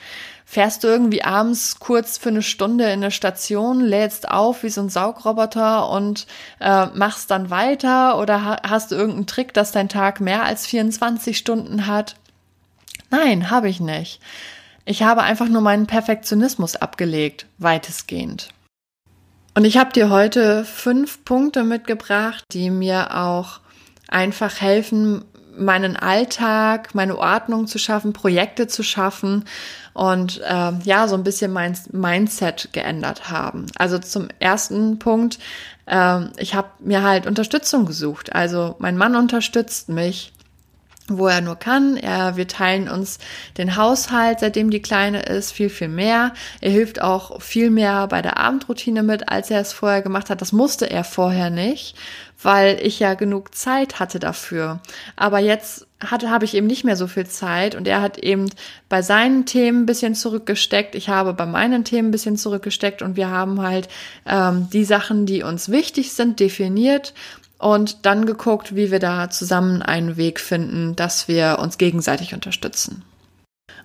Fährst 0.47 0.83
du 0.83 0.87
irgendwie 0.87 1.23
abends 1.23 1.79
kurz 1.79 2.19
für 2.19 2.29
eine 2.29 2.43
Stunde 2.43 2.85
in 2.85 3.03
eine 3.03 3.09
Station, 3.09 3.81
lädst 3.81 4.29
auf 4.29 4.61
wie 4.61 4.69
so 4.69 4.81
ein 4.81 4.89
Saugroboter 4.89 5.89
und 5.89 6.27
äh, 6.59 6.85
machst 6.87 7.31
dann 7.31 7.49
weiter 7.49 8.19
oder 8.19 8.45
ha 8.45 8.57
hast 8.63 8.91
du 8.91 8.95
irgendeinen 8.95 9.25
Trick, 9.25 9.53
dass 9.55 9.71
dein 9.71 9.89
Tag 9.89 10.21
mehr 10.21 10.43
als 10.43 10.67
24 10.67 11.35
Stunden 11.35 11.87
hat? 11.87 12.15
Nein, 13.09 13.49
habe 13.49 13.69
ich 13.69 13.79
nicht. 13.79 14.21
Ich 14.85 15.01
habe 15.01 15.23
einfach 15.23 15.49
nur 15.49 15.61
meinen 15.61 15.87
Perfektionismus 15.87 16.75
abgelegt, 16.75 17.47
weitestgehend. 17.57 18.49
Und 19.55 19.65
ich 19.65 19.77
habe 19.77 19.93
dir 19.93 20.11
heute 20.11 20.63
fünf 20.63 21.25
Punkte 21.25 21.63
mitgebracht, 21.63 22.43
die 22.51 22.69
mir 22.69 23.15
auch 23.17 23.61
einfach 24.09 24.61
helfen, 24.61 25.25
meinen 25.57 25.95
Alltag, 25.95 26.95
meine 26.95 27.17
Ordnung 27.17 27.67
zu 27.67 27.77
schaffen, 27.77 28.13
Projekte 28.13 28.67
zu 28.67 28.83
schaffen 28.83 29.45
und 29.93 30.41
äh, 30.41 30.71
ja, 30.83 31.07
so 31.07 31.15
ein 31.15 31.23
bisschen 31.23 31.51
mein 31.51 31.77
Mindset 31.91 32.69
geändert 32.73 33.29
haben. 33.29 33.67
Also 33.77 33.97
zum 33.99 34.27
ersten 34.39 34.99
Punkt, 34.99 35.39
äh, 35.85 36.21
ich 36.37 36.55
habe 36.55 36.69
mir 36.79 37.03
halt 37.03 37.27
Unterstützung 37.27 37.85
gesucht. 37.85 38.33
Also 38.33 38.75
mein 38.79 38.97
Mann 38.97 39.15
unterstützt 39.15 39.89
mich 39.89 40.33
wo 41.07 41.27
er 41.27 41.41
nur 41.41 41.55
kann. 41.55 41.97
Er, 41.97 42.35
wir 42.35 42.47
teilen 42.47 42.89
uns 42.89 43.19
den 43.57 43.75
Haushalt, 43.75 44.39
seitdem 44.39 44.71
die 44.71 44.81
Kleine 44.81 45.21
ist, 45.21 45.51
viel, 45.51 45.69
viel 45.69 45.87
mehr. 45.87 46.33
Er 46.61 46.71
hilft 46.71 47.01
auch 47.01 47.41
viel 47.41 47.69
mehr 47.69 48.07
bei 48.07 48.21
der 48.21 48.37
Abendroutine 48.37 49.03
mit, 49.03 49.29
als 49.29 49.51
er 49.51 49.61
es 49.61 49.73
vorher 49.73 50.01
gemacht 50.01 50.29
hat. 50.29 50.41
Das 50.41 50.51
musste 50.51 50.89
er 50.89 51.03
vorher 51.03 51.49
nicht, 51.49 51.95
weil 52.41 52.79
ich 52.81 52.99
ja 52.99 53.13
genug 53.13 53.53
Zeit 53.53 53.99
hatte 53.99 54.19
dafür. 54.19 54.79
Aber 55.15 55.39
jetzt 55.39 55.87
hatte, 56.03 56.29
habe 56.29 56.45
ich 56.45 56.55
eben 56.55 56.67
nicht 56.67 56.83
mehr 56.83 56.95
so 56.95 57.07
viel 57.07 57.27
Zeit 57.27 57.75
und 57.75 57.87
er 57.87 58.01
hat 58.01 58.17
eben 58.17 58.49
bei 58.89 59.01
seinen 59.01 59.45
Themen 59.45 59.83
ein 59.83 59.85
bisschen 59.85 60.15
zurückgesteckt. 60.15 60.95
Ich 60.95 61.09
habe 61.09 61.33
bei 61.33 61.45
meinen 61.45 61.83
Themen 61.83 62.09
ein 62.09 62.11
bisschen 62.11 62.37
zurückgesteckt 62.37 63.01
und 63.01 63.15
wir 63.15 63.29
haben 63.29 63.61
halt 63.61 63.87
ähm, 64.25 64.67
die 64.71 64.85
Sachen, 64.85 65.25
die 65.25 65.43
uns 65.43 65.69
wichtig 65.69 66.13
sind, 66.13 66.39
definiert 66.39 67.13
und 67.57 68.05
dann 68.05 68.25
geguckt, 68.25 68.75
wie 68.75 68.91
wir 68.91 68.99
da 68.99 69.29
zusammen 69.29 69.81
einen 69.81 70.17
Weg 70.17 70.39
finden, 70.39 70.95
dass 70.95 71.27
wir 71.27 71.59
uns 71.59 71.77
gegenseitig 71.77 72.33
unterstützen. 72.33 73.03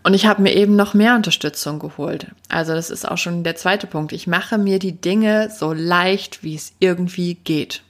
Und 0.03 0.15
ich 0.15 0.27
habe 0.27 0.43
mir 0.43 0.55
eben 0.55 0.77
noch 0.77 0.95
mehr 0.95 1.15
Unterstützung 1.15 1.79
geholt. 1.79 2.29
Also 2.49 2.75
das 2.75 2.91
ist 2.91 3.07
auch 3.07 3.19
schon 3.19 3.45
der 3.45 3.57
zweite 3.57 3.87
Punkt. 3.87 4.12
Ich 4.12 4.27
mache 4.27 4.57
mir 4.57 4.79
die 4.79 4.99
Dinge 4.99 5.50
so 5.50 5.73
leicht, 5.73 6.43
wie 6.43 6.55
es 6.55 6.73
irgendwie 6.79 7.35
geht. 7.35 7.83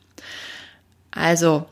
Also 1.12 1.66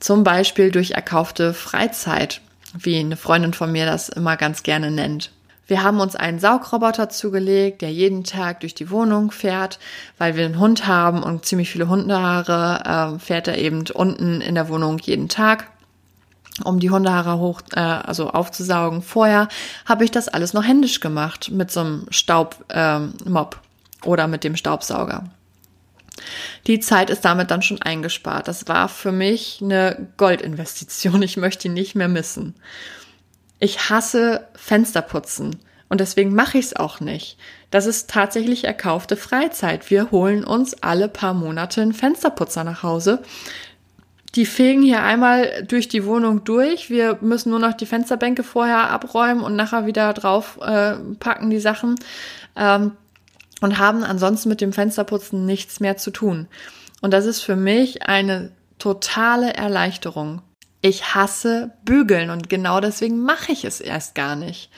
zum 0.00 0.24
Beispiel 0.24 0.70
durch 0.70 0.92
erkaufte 0.92 1.54
Freizeit, 1.54 2.40
wie 2.74 2.98
eine 2.98 3.16
Freundin 3.16 3.54
von 3.54 3.70
mir 3.70 3.86
das 3.86 4.08
immer 4.08 4.36
ganz 4.36 4.62
gerne 4.62 4.90
nennt. 4.90 5.30
Wir 5.68 5.82
haben 5.82 6.00
uns 6.00 6.16
einen 6.16 6.40
Saugroboter 6.40 7.10
zugelegt, 7.10 7.82
der 7.82 7.92
jeden 7.92 8.24
Tag 8.24 8.60
durch 8.60 8.74
die 8.74 8.90
Wohnung 8.90 9.30
fährt, 9.30 9.78
weil 10.16 10.34
wir 10.34 10.46
einen 10.46 10.58
Hund 10.58 10.86
haben 10.86 11.22
und 11.22 11.44
ziemlich 11.44 11.70
viele 11.70 11.88
Hundehaare, 11.88 13.14
äh, 13.14 13.18
fährt 13.18 13.48
er 13.48 13.58
eben 13.58 13.84
unten 13.92 14.40
in 14.40 14.54
der 14.54 14.68
Wohnung 14.68 14.98
jeden 14.98 15.28
Tag 15.28 15.68
um 16.64 16.80
die 16.80 16.90
Hundehaare 16.90 17.38
hoch, 17.38 17.60
äh, 17.74 17.80
also 17.80 18.30
aufzusaugen. 18.30 19.02
Vorher 19.02 19.48
habe 19.84 20.04
ich 20.04 20.10
das 20.10 20.28
alles 20.28 20.54
noch 20.54 20.64
händisch 20.64 21.00
gemacht 21.00 21.50
mit 21.50 21.70
so 21.70 21.80
einem 21.80 22.06
Staubmob 22.10 22.66
ähm, 22.70 23.12
oder 24.04 24.26
mit 24.26 24.42
dem 24.42 24.56
Staubsauger. 24.56 25.24
Die 26.66 26.80
Zeit 26.80 27.10
ist 27.10 27.24
damit 27.24 27.50
dann 27.50 27.62
schon 27.62 27.80
eingespart. 27.80 28.48
Das 28.48 28.66
war 28.68 28.88
für 28.88 29.12
mich 29.12 29.60
eine 29.62 30.08
Goldinvestition. 30.16 31.22
Ich 31.22 31.36
möchte 31.36 31.68
ihn 31.68 31.74
nicht 31.74 31.94
mehr 31.94 32.08
missen. 32.08 32.54
Ich 33.58 33.90
hasse 33.90 34.46
Fensterputzen 34.54 35.56
und 35.88 36.00
deswegen 36.00 36.34
mache 36.34 36.58
ich 36.58 36.66
es 36.66 36.76
auch 36.76 37.00
nicht. 37.00 37.38
Das 37.70 37.86
ist 37.86 38.10
tatsächlich 38.10 38.64
erkaufte 38.64 39.16
Freizeit. 39.16 39.90
Wir 39.90 40.10
holen 40.10 40.44
uns 40.44 40.82
alle 40.82 41.08
paar 41.08 41.34
Monate 41.34 41.82
einen 41.82 41.92
Fensterputzer 41.92 42.64
nach 42.64 42.82
Hause. 42.82 43.22
Die 44.34 44.46
fegen 44.46 44.82
hier 44.82 45.02
einmal 45.02 45.64
durch 45.66 45.88
die 45.88 46.04
Wohnung 46.04 46.44
durch. 46.44 46.90
Wir 46.90 47.18
müssen 47.20 47.50
nur 47.50 47.58
noch 47.58 47.72
die 47.72 47.86
Fensterbänke 47.86 48.42
vorher 48.42 48.90
abräumen 48.90 49.42
und 49.42 49.56
nachher 49.56 49.86
wieder 49.86 50.12
drauf 50.12 50.58
äh, 50.62 50.94
packen 51.18 51.50
die 51.50 51.60
Sachen 51.60 51.96
ähm, 52.54 52.92
und 53.60 53.78
haben 53.78 54.04
ansonsten 54.04 54.50
mit 54.50 54.60
dem 54.60 54.72
Fensterputzen 54.72 55.46
nichts 55.46 55.80
mehr 55.80 55.96
zu 55.96 56.10
tun. 56.10 56.46
Und 57.00 57.12
das 57.12 57.24
ist 57.24 57.40
für 57.40 57.56
mich 57.56 58.02
eine 58.02 58.52
totale 58.78 59.54
Erleichterung. 59.54 60.42
Ich 60.80 61.14
hasse 61.14 61.72
Bügeln 61.84 62.30
und 62.30 62.48
genau 62.48 62.80
deswegen 62.80 63.20
mache 63.22 63.52
ich 63.52 63.64
es 63.64 63.80
erst 63.80 64.14
gar 64.14 64.36
nicht. 64.36 64.70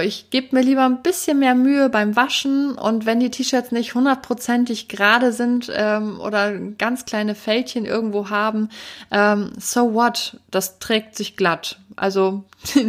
Ich 0.00 0.30
gebe 0.30 0.54
mir 0.56 0.62
lieber 0.62 0.84
ein 0.84 1.02
bisschen 1.02 1.38
mehr 1.38 1.54
Mühe 1.54 1.88
beim 1.88 2.16
Waschen 2.16 2.76
und 2.76 3.06
wenn 3.06 3.20
die 3.20 3.30
T-Shirts 3.30 3.72
nicht 3.72 3.94
hundertprozentig 3.94 4.88
gerade 4.88 5.32
sind 5.32 5.70
ähm, 5.74 6.20
oder 6.20 6.58
ganz 6.58 7.04
kleine 7.04 7.34
Fältchen 7.34 7.84
irgendwo 7.84 8.30
haben, 8.30 8.68
ähm, 9.10 9.52
so 9.58 9.94
what? 9.94 10.38
Das 10.50 10.78
trägt 10.78 11.16
sich 11.16 11.36
glatt. 11.36 11.78
Also 11.96 12.44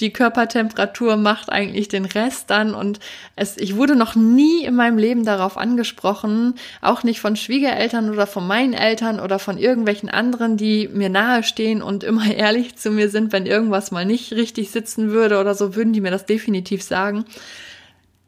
die 0.00 0.12
Körpertemperatur 0.12 1.16
macht 1.16 1.50
eigentlich 1.50 1.88
den 1.88 2.04
Rest 2.04 2.50
dann 2.50 2.74
und 2.74 3.00
es, 3.34 3.56
ich 3.56 3.76
wurde 3.76 3.96
noch 3.96 4.14
nie 4.14 4.64
in 4.64 4.76
meinem 4.76 4.98
Leben 4.98 5.24
darauf 5.24 5.56
angesprochen, 5.56 6.54
auch 6.80 7.02
nicht 7.02 7.20
von 7.20 7.34
Schwiegereltern 7.34 8.10
oder 8.10 8.26
von 8.26 8.46
meinen 8.46 8.72
Eltern 8.72 9.18
oder 9.18 9.38
von 9.38 9.58
irgendwelchen 9.58 10.08
anderen, 10.08 10.56
die 10.56 10.88
mir 10.88 11.08
nahestehen 11.08 11.82
und 11.82 12.04
immer 12.04 12.26
ehrlich 12.34 12.76
zu 12.76 12.90
mir 12.90 13.08
sind, 13.08 13.32
wenn 13.32 13.46
irgendwas 13.46 13.90
mal 13.90 14.04
nicht 14.04 14.32
richtig 14.32 14.70
sitzen 14.70 15.10
würde 15.10 15.40
oder 15.40 15.54
so, 15.54 15.74
würden 15.74 15.92
die 15.92 16.00
mir 16.00 16.12
das 16.12 16.26
definitiv 16.36 16.82
sagen. 16.82 17.24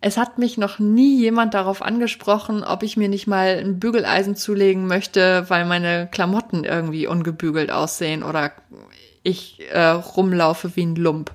Es 0.01 0.17
hat 0.17 0.39
mich 0.39 0.57
noch 0.59 0.79
nie 0.79 1.19
jemand 1.19 1.55
darauf 1.55 1.83
angesprochen, 1.83 2.65
ob 2.65 2.83
ich 2.83 2.97
mir 2.97 3.09
nicht 3.09 3.27
mal 3.27 3.59
ein 3.59 3.79
Bügeleisen 3.79 4.37
zulegen 4.37 4.87
möchte, 4.87 5.45
weil 5.49 5.65
meine 5.65 6.09
Klamotten 6.11 6.65
irgendwie 6.65 7.07
ungebügelt 7.07 7.71
aussehen 7.71 8.23
oder 8.23 8.53
ich 9.25 9.61
äh, 9.73 9.89
rumlaufe 9.89 10.77
wie 10.77 10.87
ein 10.87 10.95
Lump. 10.95 11.33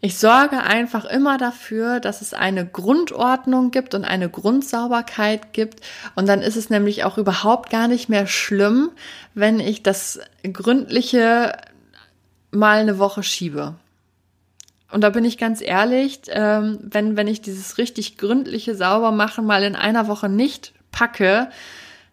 Ich 0.00 0.18
sorge 0.18 0.62
einfach 0.62 1.04
immer 1.04 1.38
dafür, 1.38 2.00
dass 2.00 2.22
es 2.22 2.34
eine 2.34 2.66
Grundordnung 2.66 3.70
gibt 3.70 3.94
und 3.94 4.04
eine 4.04 4.28
Grundsauberkeit 4.28 5.52
gibt. 5.52 5.80
Und 6.14 6.28
dann 6.28 6.42
ist 6.42 6.56
es 6.56 6.70
nämlich 6.70 7.04
auch 7.04 7.18
überhaupt 7.18 7.70
gar 7.70 7.88
nicht 7.88 8.08
mehr 8.08 8.26
schlimm, 8.26 8.90
wenn 9.34 9.58
ich 9.60 9.82
das 9.82 10.20
Gründliche 10.50 11.52
mal 12.50 12.78
eine 12.78 12.98
Woche 12.98 13.22
schiebe. 13.22 13.74
Und 14.96 15.02
da 15.02 15.10
bin 15.10 15.26
ich 15.26 15.36
ganz 15.36 15.60
ehrlich, 15.60 16.20
ähm, 16.28 16.78
wenn, 16.80 17.18
wenn 17.18 17.28
ich 17.28 17.42
dieses 17.42 17.76
richtig 17.76 18.16
gründliche 18.16 18.74
Saubermachen 18.74 19.44
mal 19.44 19.62
in 19.62 19.76
einer 19.76 20.08
Woche 20.08 20.30
nicht 20.30 20.72
packe, 20.90 21.50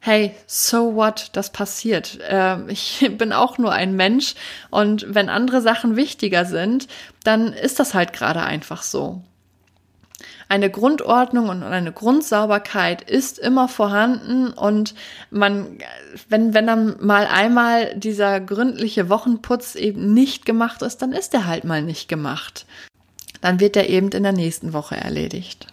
hey, 0.02 0.36
so 0.48 0.94
what, 0.94 1.30
das 1.32 1.54
passiert. 1.54 2.20
Äh, 2.30 2.58
ich 2.68 3.10
bin 3.18 3.32
auch 3.32 3.58
nur 3.58 3.72
ein 3.72 3.96
Mensch 3.96 4.36
und 4.70 5.06
wenn 5.08 5.30
andere 5.30 5.62
Sachen 5.62 5.96
wichtiger 5.96 6.44
sind, 6.44 6.90
dann 7.24 7.54
ist 7.54 7.80
das 7.80 7.94
halt 7.94 8.12
gerade 8.12 8.42
einfach 8.42 8.84
so. 8.84 9.22
Eine 10.50 10.70
Grundordnung 10.70 11.50
und 11.50 11.64
eine 11.64 11.92
Grundsauberkeit 11.92 13.02
ist 13.02 13.40
immer 13.40 13.68
vorhanden 13.68 14.52
und 14.52 14.96
man, 15.32 15.78
wenn, 16.30 16.54
wenn 16.54 16.68
dann 16.68 16.96
mal 17.00 17.28
einmal 17.28 17.96
dieser 17.96 18.40
gründliche 18.40 19.10
Wochenputz 19.10 19.76
eben 19.76 20.14
nicht 20.14 20.46
gemacht 20.46 20.82
ist, 20.82 21.02
dann 21.02 21.12
ist 21.12 21.34
er 21.34 21.48
halt 21.48 21.64
mal 21.64 21.82
nicht 21.82 22.08
gemacht. 22.08 22.66
Dann 23.42 23.60
wird 23.60 23.76
er 23.76 23.90
eben 23.90 24.10
in 24.10 24.24
der 24.24 24.32
nächsten 24.32 24.74
Woche 24.74 24.96
erledigt. 24.96 25.68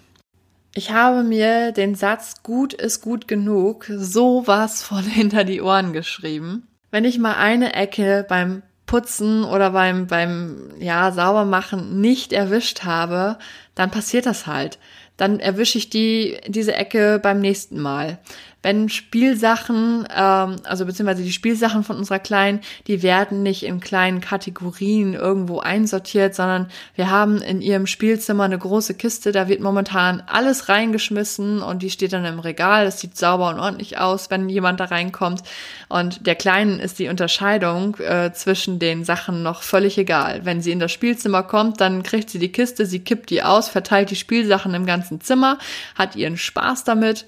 Ich 0.75 0.93
habe 0.93 1.25
mir 1.25 1.73
den 1.73 1.95
Satz 1.97 2.43
gut 2.43 2.75
ist 2.75 3.01
gut 3.01 3.27
genug 3.27 3.87
so 3.93 4.47
was 4.47 4.83
von 4.83 5.03
hinter 5.03 5.45
die 5.45 5.61
Ohren 5.61 5.93
geschrieben. 5.93 6.69
Wenn 6.91 7.05
ich 7.05 7.19
mal 7.19 7.35
eine 7.35 7.75
Ecke 7.75 8.25
beim 8.29 8.63
Putzen 8.91 9.45
oder 9.45 9.71
beim, 9.71 10.09
beim, 10.09 10.73
ja, 10.81 11.13
Saubermachen 11.13 12.01
nicht 12.01 12.33
erwischt 12.33 12.83
habe, 12.83 13.39
dann 13.77 13.93
passiert 13.93 14.27
das 14.27 14.49
halt. 14.49 14.81
Dann 15.17 15.39
erwische 15.39 15.79
ich 15.79 15.91
die, 15.91 16.39
diese 16.49 16.75
Ecke 16.75 17.21
beim 17.23 17.39
nächsten 17.39 17.79
Mal 17.79 18.19
wenn 18.63 18.89
Spielsachen, 18.89 20.07
ähm, 20.15 20.57
also 20.65 20.85
beziehungsweise 20.85 21.23
die 21.23 21.33
Spielsachen 21.33 21.83
von 21.83 21.97
unserer 21.97 22.19
Kleinen, 22.19 22.61
die 22.87 23.03
werden 23.03 23.43
nicht 23.43 23.63
in 23.63 23.81
kleinen 23.81 24.21
Kategorien 24.21 25.15
irgendwo 25.15 25.61
einsortiert, 25.61 26.35
sondern 26.35 26.69
wir 26.95 27.11
haben 27.11 27.41
in 27.41 27.63
ihrem 27.63 27.87
Spielzimmer 27.87 28.45
eine 28.45 28.59
große 28.59 28.95
Kiste, 28.95 29.33
da 29.33 29.49
wird 29.49 29.61
momentan 29.61 30.23
alles 30.27 30.69
reingeschmissen 30.69 31.63
und 31.63 31.83
die 31.83 31.91
steht 31.91 32.13
dann 32.13 32.25
im 32.25 32.39
Regal. 32.39 32.85
Das 32.85 33.01
sieht 33.01 33.17
sauber 33.17 33.49
und 33.49 33.59
ordentlich 33.59 33.99
aus, 33.99 34.31
wenn 34.31 34.49
jemand 34.49 34.81
da 34.81 34.87
reinkommt. 34.87 35.43
Und 35.89 36.27
der 36.27 36.35
Kleinen 36.35 36.81
ist 36.81 36.99
die 36.99 37.09
Unterscheidung 37.09 37.97
äh, 37.97 38.33
zwischen 38.33 38.79
den 38.79 39.05
Sachen 39.05 39.43
noch 39.43 39.63
völlig 39.63 39.97
egal. 39.97 40.45
Wenn 40.45 40.61
sie 40.61 40.73
in 40.73 40.81
das 40.81 40.93
Spielzimmer 40.93 41.43
kommt, 41.43 41.81
dann 41.81 42.03
kriegt 42.03 42.31
sie 42.31 42.39
die 42.39 42.53
Kiste, 42.53 42.85
sie 42.87 43.01
kippt 43.01 43.31
die 43.31 43.43
aus, 43.43 43.69
verteilt 43.69 44.11
die 44.11 44.17
Spielsachen 44.17 44.75
im 44.75 44.87
ganzen 44.87 45.21
Zimmer, 45.21 45.59
hat 45.95 46.17
ihren 46.17 46.37
Spaß 46.37 46.85
damit 46.85 47.27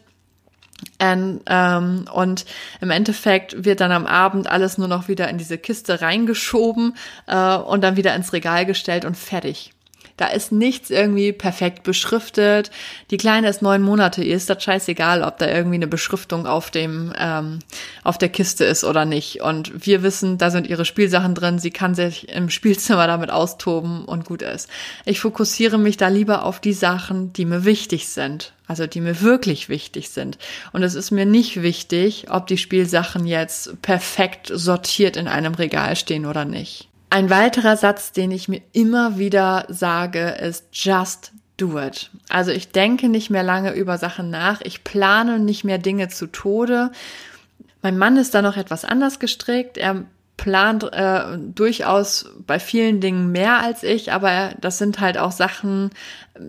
Und, 0.98 1.40
ähm, 1.46 2.04
und 2.12 2.44
im 2.80 2.90
Endeffekt 2.90 3.64
wird 3.64 3.80
dann 3.80 3.92
am 3.92 4.06
Abend 4.06 4.46
alles 4.46 4.78
nur 4.78 4.88
noch 4.88 5.08
wieder 5.08 5.28
in 5.28 5.38
diese 5.38 5.58
Kiste 5.58 6.00
reingeschoben 6.00 6.96
äh, 7.26 7.56
und 7.56 7.82
dann 7.82 7.96
wieder 7.96 8.14
ins 8.14 8.32
Regal 8.32 8.66
gestellt 8.66 9.04
und 9.04 9.16
fertig. 9.16 9.72
Da 10.16 10.26
ist 10.26 10.52
nichts 10.52 10.90
irgendwie 10.90 11.33
perfekt 11.33 11.83
beschriftet. 11.83 12.71
Die 13.11 13.16
Kleine 13.16 13.49
ist 13.49 13.62
neun 13.62 13.83
Monate, 13.83 14.23
ihr 14.23 14.37
ist 14.37 14.50
das 14.50 14.62
scheißegal, 14.62 15.23
ob 15.23 15.38
da 15.38 15.49
irgendwie 15.49 15.76
eine 15.76 15.87
Beschriftung 15.87 16.47
auf 16.47 16.71
dem 16.71 17.12
ähm, 17.19 17.61
auf 18.04 18.19
der 18.19 18.28
Kiste 18.28 18.64
ist 18.64 18.85
oder 18.85 19.04
nicht. 19.04 19.42
Und 19.42 19.87
wir 19.87 20.02
wissen, 20.02 20.38
da 20.38 20.50
sind 20.50 20.66
ihre 20.66 20.85
Spielsachen 20.85 21.35
drin. 21.35 21.59
Sie 21.59 21.71
kann 21.71 21.95
sich 21.95 22.28
im 22.28 22.50
Spielzimmer 22.50 23.07
damit 23.07 23.31
austoben 23.31 24.04
und 24.04 24.25
gut 24.25 24.42
ist. 24.42 24.69
Ich 25.04 25.21
fokussiere 25.21 25.78
mich 25.78 25.97
da 25.97 26.09
lieber 26.09 26.45
auf 26.45 26.61
die 26.61 26.73
Sachen, 26.73 27.33
die 27.33 27.45
mir 27.45 27.64
wichtig 27.64 28.09
sind. 28.09 28.52
Also 28.69 28.87
die 28.87 29.00
mir 29.00 29.21
wirklich 29.21 29.69
wichtig 29.69 30.11
sind. 30.11 30.38
Und 30.73 30.83
es 30.83 30.95
ist 30.95 31.11
mir 31.11 31.26
nicht 31.26 31.62
wichtig, 31.62 32.26
ob 32.31 32.47
die 32.47 32.57
Spielsachen 32.57 33.26
jetzt 33.26 33.83
perfekt 33.83 34.50
sortiert 34.54 35.16
in 35.16 35.28
einem 35.28 35.54
Regal 35.54 35.97
stehen 35.97 36.25
oder 36.25 36.45
nicht. 36.45 36.88
Ein 37.12 37.28
weiterer 37.28 37.76
Satz, 37.76 38.12
den 38.12 38.31
ich 38.31 38.49
mir 38.49 38.62
immer 38.73 39.19
wieder 39.19 39.66
sage, 39.69 40.31
ist 40.31 40.69
just 40.73 41.33
do 41.59 41.78
it. 41.78 42.09
Also 42.31 42.52
ich 42.52 42.73
denke 42.73 43.11
nicht 43.11 43.28
mehr 43.28 43.42
lange 43.42 43.75
über 43.75 43.99
Sachen 43.99 44.31
nach. 44.31 44.62
Ich 44.62 44.83
plane 44.83 45.38
nicht 45.38 45.62
mehr 45.62 45.76
Dinge 45.76 46.09
zu 46.09 46.26
Tode. 46.26 46.90
Mein 47.83 47.99
Mann 47.99 48.16
ist 48.16 48.35
da 48.35 48.40
noch 48.40 48.57
etwas 48.57 48.87
anders 48.87 49.19
gestrickt. 49.19 49.76
Er 49.76 50.07
plant 50.38 50.90
äh, 50.90 51.37
durchaus 51.37 52.31
bei 52.47 52.59
vielen 52.59 53.02
Dingen 53.02 53.31
mehr 53.31 53.59
als 53.59 53.83
ich, 53.83 54.11
aber 54.11 54.54
das 54.59 54.78
sind 54.78 54.99
halt 54.99 55.19
auch 55.19 55.33
Sachen. 55.33 55.90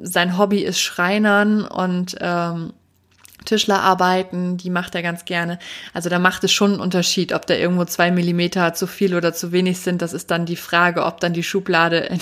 Sein 0.02 0.38
Hobby 0.38 0.64
ist 0.64 0.80
Schreinern 0.80 1.66
und 1.66 2.16
ähm, 2.22 2.72
Tischlerarbeiten, 3.44 4.58
die 4.58 4.70
macht 4.70 4.96
er 4.96 5.02
ganz 5.02 5.26
gerne. 5.26 5.60
Also 5.94 6.10
da 6.10 6.20
macht 6.20 6.44
es 6.44 6.52
schon 6.52 6.74
einen 6.74 6.82
Unterschied, 6.82 7.34
ob 7.34 7.46
da 7.46 7.54
irgendwo 7.54 7.86
zwei 7.86 8.12
Millimeter 8.12 8.74
zu 8.74 8.88
viel 8.88 9.16
oder 9.16 9.34
zu 9.34 9.52
wenig 9.52 9.80
sind. 9.80 10.02
Das 10.02 10.14
ist 10.14 10.32
dann 10.32 10.46
die 10.46 10.56
Frage, 10.56 11.06
ob 11.06 11.20
dann 11.20 11.34
die 11.34 11.44
Schublade 11.44 11.98
in, 11.98 12.20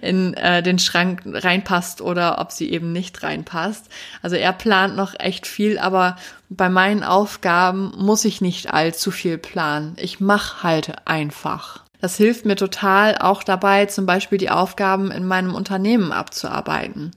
in 0.00 0.34
äh, 0.34 0.62
den 0.62 0.78
Schrank 0.78 1.22
reinpasst 1.24 2.00
oder 2.00 2.38
ob 2.40 2.52
sie 2.52 2.70
eben 2.70 2.92
nicht 2.92 3.22
reinpasst. 3.22 3.86
Also 4.22 4.36
er 4.36 4.52
plant 4.52 4.96
noch 4.96 5.14
echt 5.18 5.46
viel, 5.46 5.78
aber 5.78 6.16
bei 6.50 6.68
meinen 6.68 7.02
Aufgaben 7.02 7.92
muss 7.96 8.24
ich 8.24 8.40
nicht 8.40 8.72
allzu 8.72 9.10
viel 9.10 9.38
planen. 9.38 9.96
Ich 9.98 10.20
mache 10.20 10.62
halt 10.62 11.06
einfach. 11.06 11.84
Das 12.00 12.16
hilft 12.16 12.44
mir 12.44 12.56
total 12.56 13.18
auch 13.18 13.42
dabei, 13.42 13.86
zum 13.86 14.06
Beispiel 14.06 14.38
die 14.38 14.50
Aufgaben 14.50 15.10
in 15.10 15.26
meinem 15.26 15.54
Unternehmen 15.54 16.12
abzuarbeiten. 16.12 17.10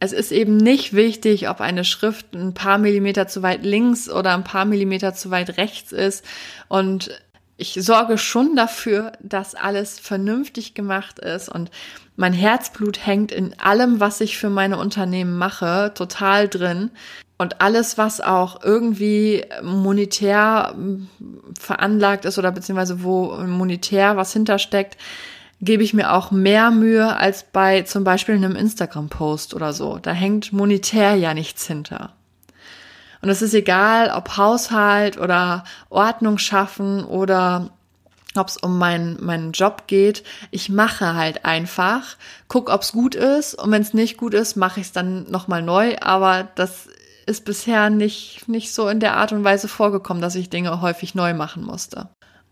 Es 0.00 0.12
ist 0.12 0.30
eben 0.30 0.56
nicht 0.56 0.94
wichtig, 0.94 1.48
ob 1.48 1.60
eine 1.60 1.84
Schrift 1.84 2.34
ein 2.34 2.54
paar 2.54 2.78
Millimeter 2.78 3.26
zu 3.26 3.42
weit 3.42 3.64
links 3.64 4.08
oder 4.08 4.34
ein 4.34 4.44
paar 4.44 4.64
Millimeter 4.64 5.12
zu 5.14 5.30
weit 5.30 5.56
rechts 5.56 5.90
ist. 5.90 6.24
Und 6.68 7.10
ich 7.56 7.74
sorge 7.74 8.18
schon 8.18 8.54
dafür, 8.54 9.12
dass 9.20 9.56
alles 9.56 9.98
vernünftig 9.98 10.74
gemacht 10.74 11.18
ist 11.18 11.48
und 11.48 11.70
mein 12.16 12.32
Herzblut 12.32 13.04
hängt 13.04 13.30
in 13.30 13.58
allem, 13.60 14.00
was 14.00 14.20
ich 14.20 14.38
für 14.38 14.50
meine 14.50 14.78
Unternehmen 14.78 15.36
mache, 15.36 15.92
total 15.94 16.48
drin. 16.48 16.90
Und 17.36 17.60
alles, 17.60 17.96
was 17.96 18.20
auch 18.20 18.64
irgendwie 18.64 19.44
monetär 19.62 20.74
veranlagt 21.58 22.24
ist 22.24 22.38
oder 22.38 22.50
beziehungsweise 22.50 23.04
wo 23.04 23.36
monetär 23.36 24.16
was 24.16 24.32
hintersteckt, 24.32 24.96
gebe 25.60 25.82
ich 25.82 25.94
mir 25.94 26.12
auch 26.12 26.30
mehr 26.30 26.70
Mühe 26.70 27.16
als 27.16 27.44
bei 27.44 27.82
zum 27.82 28.04
Beispiel 28.04 28.36
einem 28.36 28.56
Instagram-Post 28.56 29.54
oder 29.54 29.72
so. 29.72 29.98
Da 29.98 30.12
hängt 30.12 30.52
monetär 30.52 31.14
ja 31.16 31.34
nichts 31.34 31.66
hinter. 31.66 32.12
Und 33.20 33.30
es 33.30 33.42
ist 33.42 33.54
egal, 33.54 34.10
ob 34.10 34.36
Haushalt 34.36 35.18
oder 35.18 35.64
Ordnung 35.90 36.38
schaffen 36.38 37.04
oder 37.04 37.70
ob 38.36 38.48
es 38.48 38.56
um 38.56 38.78
meinen 38.78 39.24
meinen 39.24 39.52
Job 39.52 39.88
geht. 39.88 40.22
Ich 40.52 40.68
mache 40.68 41.14
halt 41.14 41.44
einfach, 41.44 42.16
guck, 42.46 42.70
ob 42.70 42.82
es 42.82 42.92
gut 42.92 43.16
ist 43.16 43.54
und 43.54 43.72
wenn 43.72 43.82
es 43.82 43.94
nicht 43.94 44.16
gut 44.16 44.34
ist, 44.34 44.54
mache 44.54 44.78
ich 44.80 44.86
es 44.86 44.92
dann 44.92 45.28
nochmal 45.30 45.62
neu. 45.62 45.96
Aber 46.00 46.48
das 46.54 46.88
ist 47.26 47.44
bisher 47.44 47.90
nicht, 47.90 48.48
nicht 48.48 48.72
so 48.72 48.88
in 48.88 49.00
der 49.00 49.16
Art 49.16 49.32
und 49.32 49.44
Weise 49.44 49.66
vorgekommen, 49.66 50.22
dass 50.22 50.36
ich 50.36 50.50
Dinge 50.50 50.80
häufig 50.80 51.14
neu 51.14 51.34
machen 51.34 51.64
musste. 51.64 52.08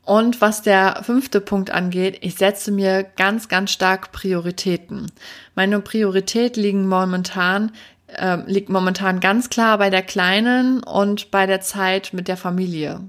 Und 0.07 0.41
was 0.41 0.63
der 0.63 1.01
fünfte 1.03 1.41
Punkt 1.41 1.73
angeht, 1.73 2.19
ich 2.21 2.37
setze 2.37 2.71
mir 2.71 3.03
ganz, 3.03 3.49
ganz 3.49 3.73
stark 3.73 4.13
Prioritäten. 4.13 5.11
Meine 5.57 5.81
Priorität 5.81 6.57
liegen 6.57 6.87
momentan, 6.89 7.73
äh, 8.07 8.39
liegt 8.47 8.69
momentan 8.69 9.19
ganz 9.19 9.51
klar 9.51 9.79
bei 9.79 9.91
der 9.91 10.03
Kleinen 10.03 10.81
und 10.85 11.33
bei 11.33 11.47
der 11.47 11.61
Zeit 11.61 12.13
mit 12.13 12.29
der 12.29 12.37
Familie. 12.37 13.01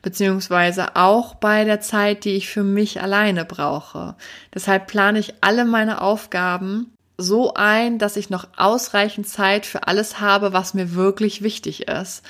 Beziehungsweise 0.00 0.96
auch 0.96 1.34
bei 1.34 1.64
der 1.64 1.82
Zeit, 1.82 2.24
die 2.24 2.36
ich 2.36 2.48
für 2.48 2.64
mich 2.64 3.02
alleine 3.02 3.44
brauche. 3.44 4.16
Deshalb 4.54 4.86
plane 4.86 5.18
ich 5.18 5.34
alle 5.42 5.66
meine 5.66 6.00
Aufgaben 6.00 6.94
so 7.18 7.52
ein, 7.52 7.98
dass 7.98 8.16
ich 8.16 8.30
noch 8.30 8.48
ausreichend 8.56 9.28
Zeit 9.28 9.66
für 9.66 9.86
alles 9.86 10.18
habe, 10.18 10.54
was 10.54 10.72
mir 10.72 10.94
wirklich 10.94 11.42
wichtig 11.42 11.88
ist. 11.88 12.24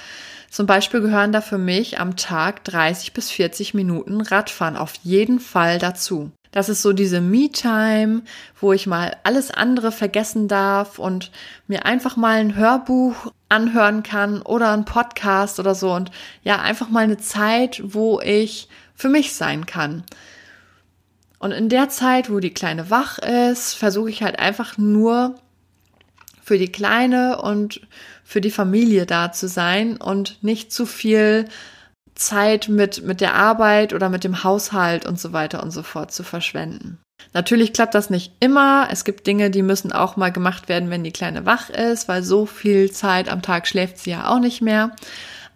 Zum 0.51 0.67
Beispiel 0.67 1.01
gehören 1.01 1.33
da 1.33 1.41
für 1.41 1.59
mich 1.59 2.01
am 2.01 2.17
Tag 2.17 2.65
30 2.65 3.13
bis 3.13 3.31
40 3.31 3.75
Minuten 3.75 4.21
Radfahren 4.21 4.77
auf 4.77 4.95
jeden 5.03 5.41
Fall 5.41 5.79
dazu. 5.79 6.31
Das 6.51 6.71
ist 6.71 6.81
so 6.81 6.95
diese 6.95 7.21
Me-Time, 7.21 8.23
wo 8.59 8.73
ich 8.73 8.87
mal 8.87 9.17
alles 9.23 9.51
andere 9.51 9.93
vergessen 9.93 10.49
darf 10.49 10.99
und 10.99 11.31
mir 11.67 11.85
einfach 11.85 12.17
mal 12.17 12.39
ein 12.39 12.57
Hörbuch 12.57 13.33
anhören 13.51 14.03
kann 14.03 14.41
oder 14.41 14.73
ein 14.73 14.87
Podcast 14.87 15.61
oder 15.61 15.75
so 15.75 15.93
und 15.93 16.11
ja, 16.43 16.61
einfach 16.61 16.89
mal 16.89 17.05
eine 17.05 17.19
Zeit, 17.19 17.83
wo 17.85 18.21
ich 18.21 18.69
für 18.95 19.11
mich 19.11 19.35
sein 19.35 19.67
kann. 19.67 20.05
Und 21.39 21.53
in 21.53 21.69
der 21.69 21.89
Zeit, 21.89 22.31
wo 22.31 22.41
die 22.41 22.55
Kleine 22.55 22.91
wach 22.91 23.19
ist, 23.19 23.75
versuche 23.75 24.11
ich 24.11 24.23
halt 24.23 24.39
einfach 24.39 24.79
nur 24.79 25.35
für 26.43 26.59
die 26.59 26.73
Kleine 26.73 27.41
und 27.43 27.83
für 28.29 28.43
die 28.43 28.51
Familie 28.51 29.07
da 29.07 29.33
zu 29.33 29.49
sein 29.49 29.97
und 29.97 30.45
nicht 30.45 30.71
zu 30.71 30.85
viel 30.85 31.47
Zeit 32.15 32.69
mit, 32.69 33.03
mit 33.03 33.23
der 33.23 33.33
Arbeit 33.33 33.95
oder 33.95 34.11
mit 34.11 34.23
dem 34.23 34.45
Haushalt 34.45 35.07
und 35.07 35.19
so 35.19 35.33
weiter 35.33 35.63
und 35.63 35.71
so 35.71 35.83
fort 35.83 36.13
zu 36.13 36.23
verschwenden. 36.23 36.99
Natürlich 37.33 37.73
klappt 37.73 37.95
das 37.95 38.11
nicht 38.11 38.35
immer. 38.39 38.89
Es 38.91 39.07
gibt 39.07 39.27
Dinge, 39.27 39.49
die 39.49 39.63
müssen 39.63 39.93
auch 39.93 40.19
mal 40.19 40.31
gemacht 40.31 40.69
werden, 40.69 40.91
wenn 40.91 41.05
die 41.05 41.11
Kleine 41.11 41.47
wach 41.47 41.71
ist, 41.71 42.07
weil 42.07 42.23
so 42.23 42.45
viel 42.45 42.91
Zeit 42.91 43.31
am 43.31 43.41
Tag 43.41 43.67
schläft 43.67 43.97
sie 43.97 44.11
ja 44.11 44.29
auch 44.29 44.41
nicht 44.41 44.61
mehr. 44.61 44.95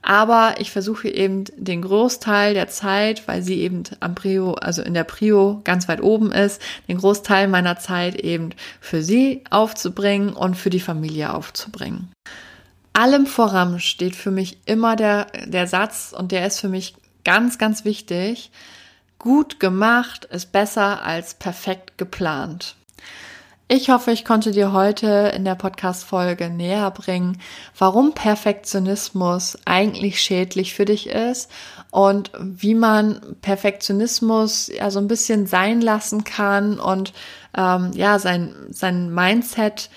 Aber 0.01 0.55
ich 0.59 0.71
versuche 0.71 1.09
eben 1.09 1.45
den 1.59 1.83
Großteil 1.83 2.55
der 2.55 2.69
Zeit, 2.69 3.29
weil 3.29 3.43
sie 3.43 3.61
eben 3.61 3.83
am 4.01 4.15
Prio, 4.15 4.55
also 4.55 4.81
in 4.81 4.95
der 4.95 5.05
Prio 5.05 5.61
ganz 5.65 5.89
weit 5.89 6.01
oben 6.01 6.33
ist, 6.33 6.63
den 6.89 6.97
Großteil 6.97 7.49
meiner 7.49 7.79
Zeit 7.79 8.15
eben 8.15 8.55
für 8.81 9.03
sie 9.03 9.45
aufzubringen 9.51 10.31
und 10.31 10.57
für 10.57 10.71
die 10.71 10.81
Familie 10.81 11.35
aufzubringen. 11.35 12.11
Allem 12.93 13.27
voran 13.27 13.81
steht 13.81 14.17
für 14.17 14.31
mich 14.31 14.59
immer 14.67 14.97
der, 14.97 15.27
der 15.47 15.67
Satz 15.67 16.15
und 16.17 16.33
der 16.33 16.47
ist 16.47 16.61
für 16.61 16.69
mich 16.69 16.95
ganz, 17.25 17.59
ganz 17.59 17.85
wichtig. 17.85 18.51
Gut 19.19 19.61
gemacht 19.61 20.25
ist 20.27 20.53
besser 20.53 21.03
als 21.03 21.35
perfekt 21.35 21.97
geplant. 21.97 22.77
Ich 23.69 23.89
hoffe, 23.89 24.11
ich 24.11 24.27
konnte 24.27 24.51
dir 24.51 24.73
heute 24.73 25.33
in 25.35 25.47
der 25.47 25.55
Podcast-Folge 25.55 26.51
näher 26.51 26.91
bringen, 26.91 27.41
warum 27.79 28.13
Perfektionismus 28.13 29.57
eigentlich 29.65 30.21
schädlich 30.21 30.75
für 30.75 30.85
dich 30.85 31.09
ist 31.09 31.51
und 31.91 32.33
wie 32.39 32.75
man 32.75 33.37
Perfektionismus 33.41 34.69
ja 34.69 34.91
so 34.91 34.99
ein 34.99 35.09
bisschen 35.09 35.47
sein 35.47 35.81
lassen 35.81 36.25
kann 36.25 36.79
und 36.79 37.15
ähm, 37.57 37.93
ja 37.95 38.19
sein 38.19 38.55
sein 38.69 39.15
Mindset 39.15 39.89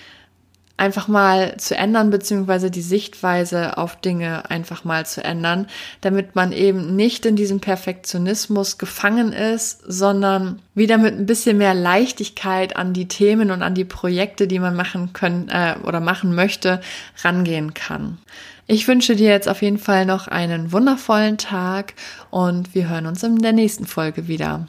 einfach 0.76 1.08
mal 1.08 1.56
zu 1.56 1.74
ändern, 1.74 2.10
beziehungsweise 2.10 2.70
die 2.70 2.82
Sichtweise 2.82 3.78
auf 3.78 3.96
Dinge 3.96 4.50
einfach 4.50 4.84
mal 4.84 5.06
zu 5.06 5.24
ändern, 5.24 5.66
damit 6.00 6.34
man 6.34 6.52
eben 6.52 6.96
nicht 6.96 7.24
in 7.24 7.36
diesem 7.36 7.60
Perfektionismus 7.60 8.78
gefangen 8.78 9.32
ist, 9.32 9.80
sondern 9.86 10.60
wieder 10.74 10.98
mit 10.98 11.14
ein 11.14 11.26
bisschen 11.26 11.58
mehr 11.58 11.74
Leichtigkeit 11.74 12.76
an 12.76 12.92
die 12.92 13.08
Themen 13.08 13.50
und 13.50 13.62
an 13.62 13.74
die 13.74 13.84
Projekte, 13.84 14.46
die 14.46 14.58
man 14.58 14.76
machen 14.76 15.12
können 15.12 15.48
äh, 15.48 15.76
oder 15.82 16.00
machen 16.00 16.34
möchte, 16.34 16.80
rangehen 17.22 17.72
kann. 17.72 18.18
Ich 18.66 18.88
wünsche 18.88 19.16
dir 19.16 19.30
jetzt 19.30 19.48
auf 19.48 19.62
jeden 19.62 19.78
Fall 19.78 20.06
noch 20.06 20.28
einen 20.28 20.72
wundervollen 20.72 21.38
Tag 21.38 21.94
und 22.30 22.74
wir 22.74 22.88
hören 22.88 23.06
uns 23.06 23.22
in 23.22 23.38
der 23.38 23.52
nächsten 23.52 23.86
Folge 23.86 24.28
wieder. 24.28 24.66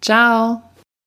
Ciao! 0.00 0.67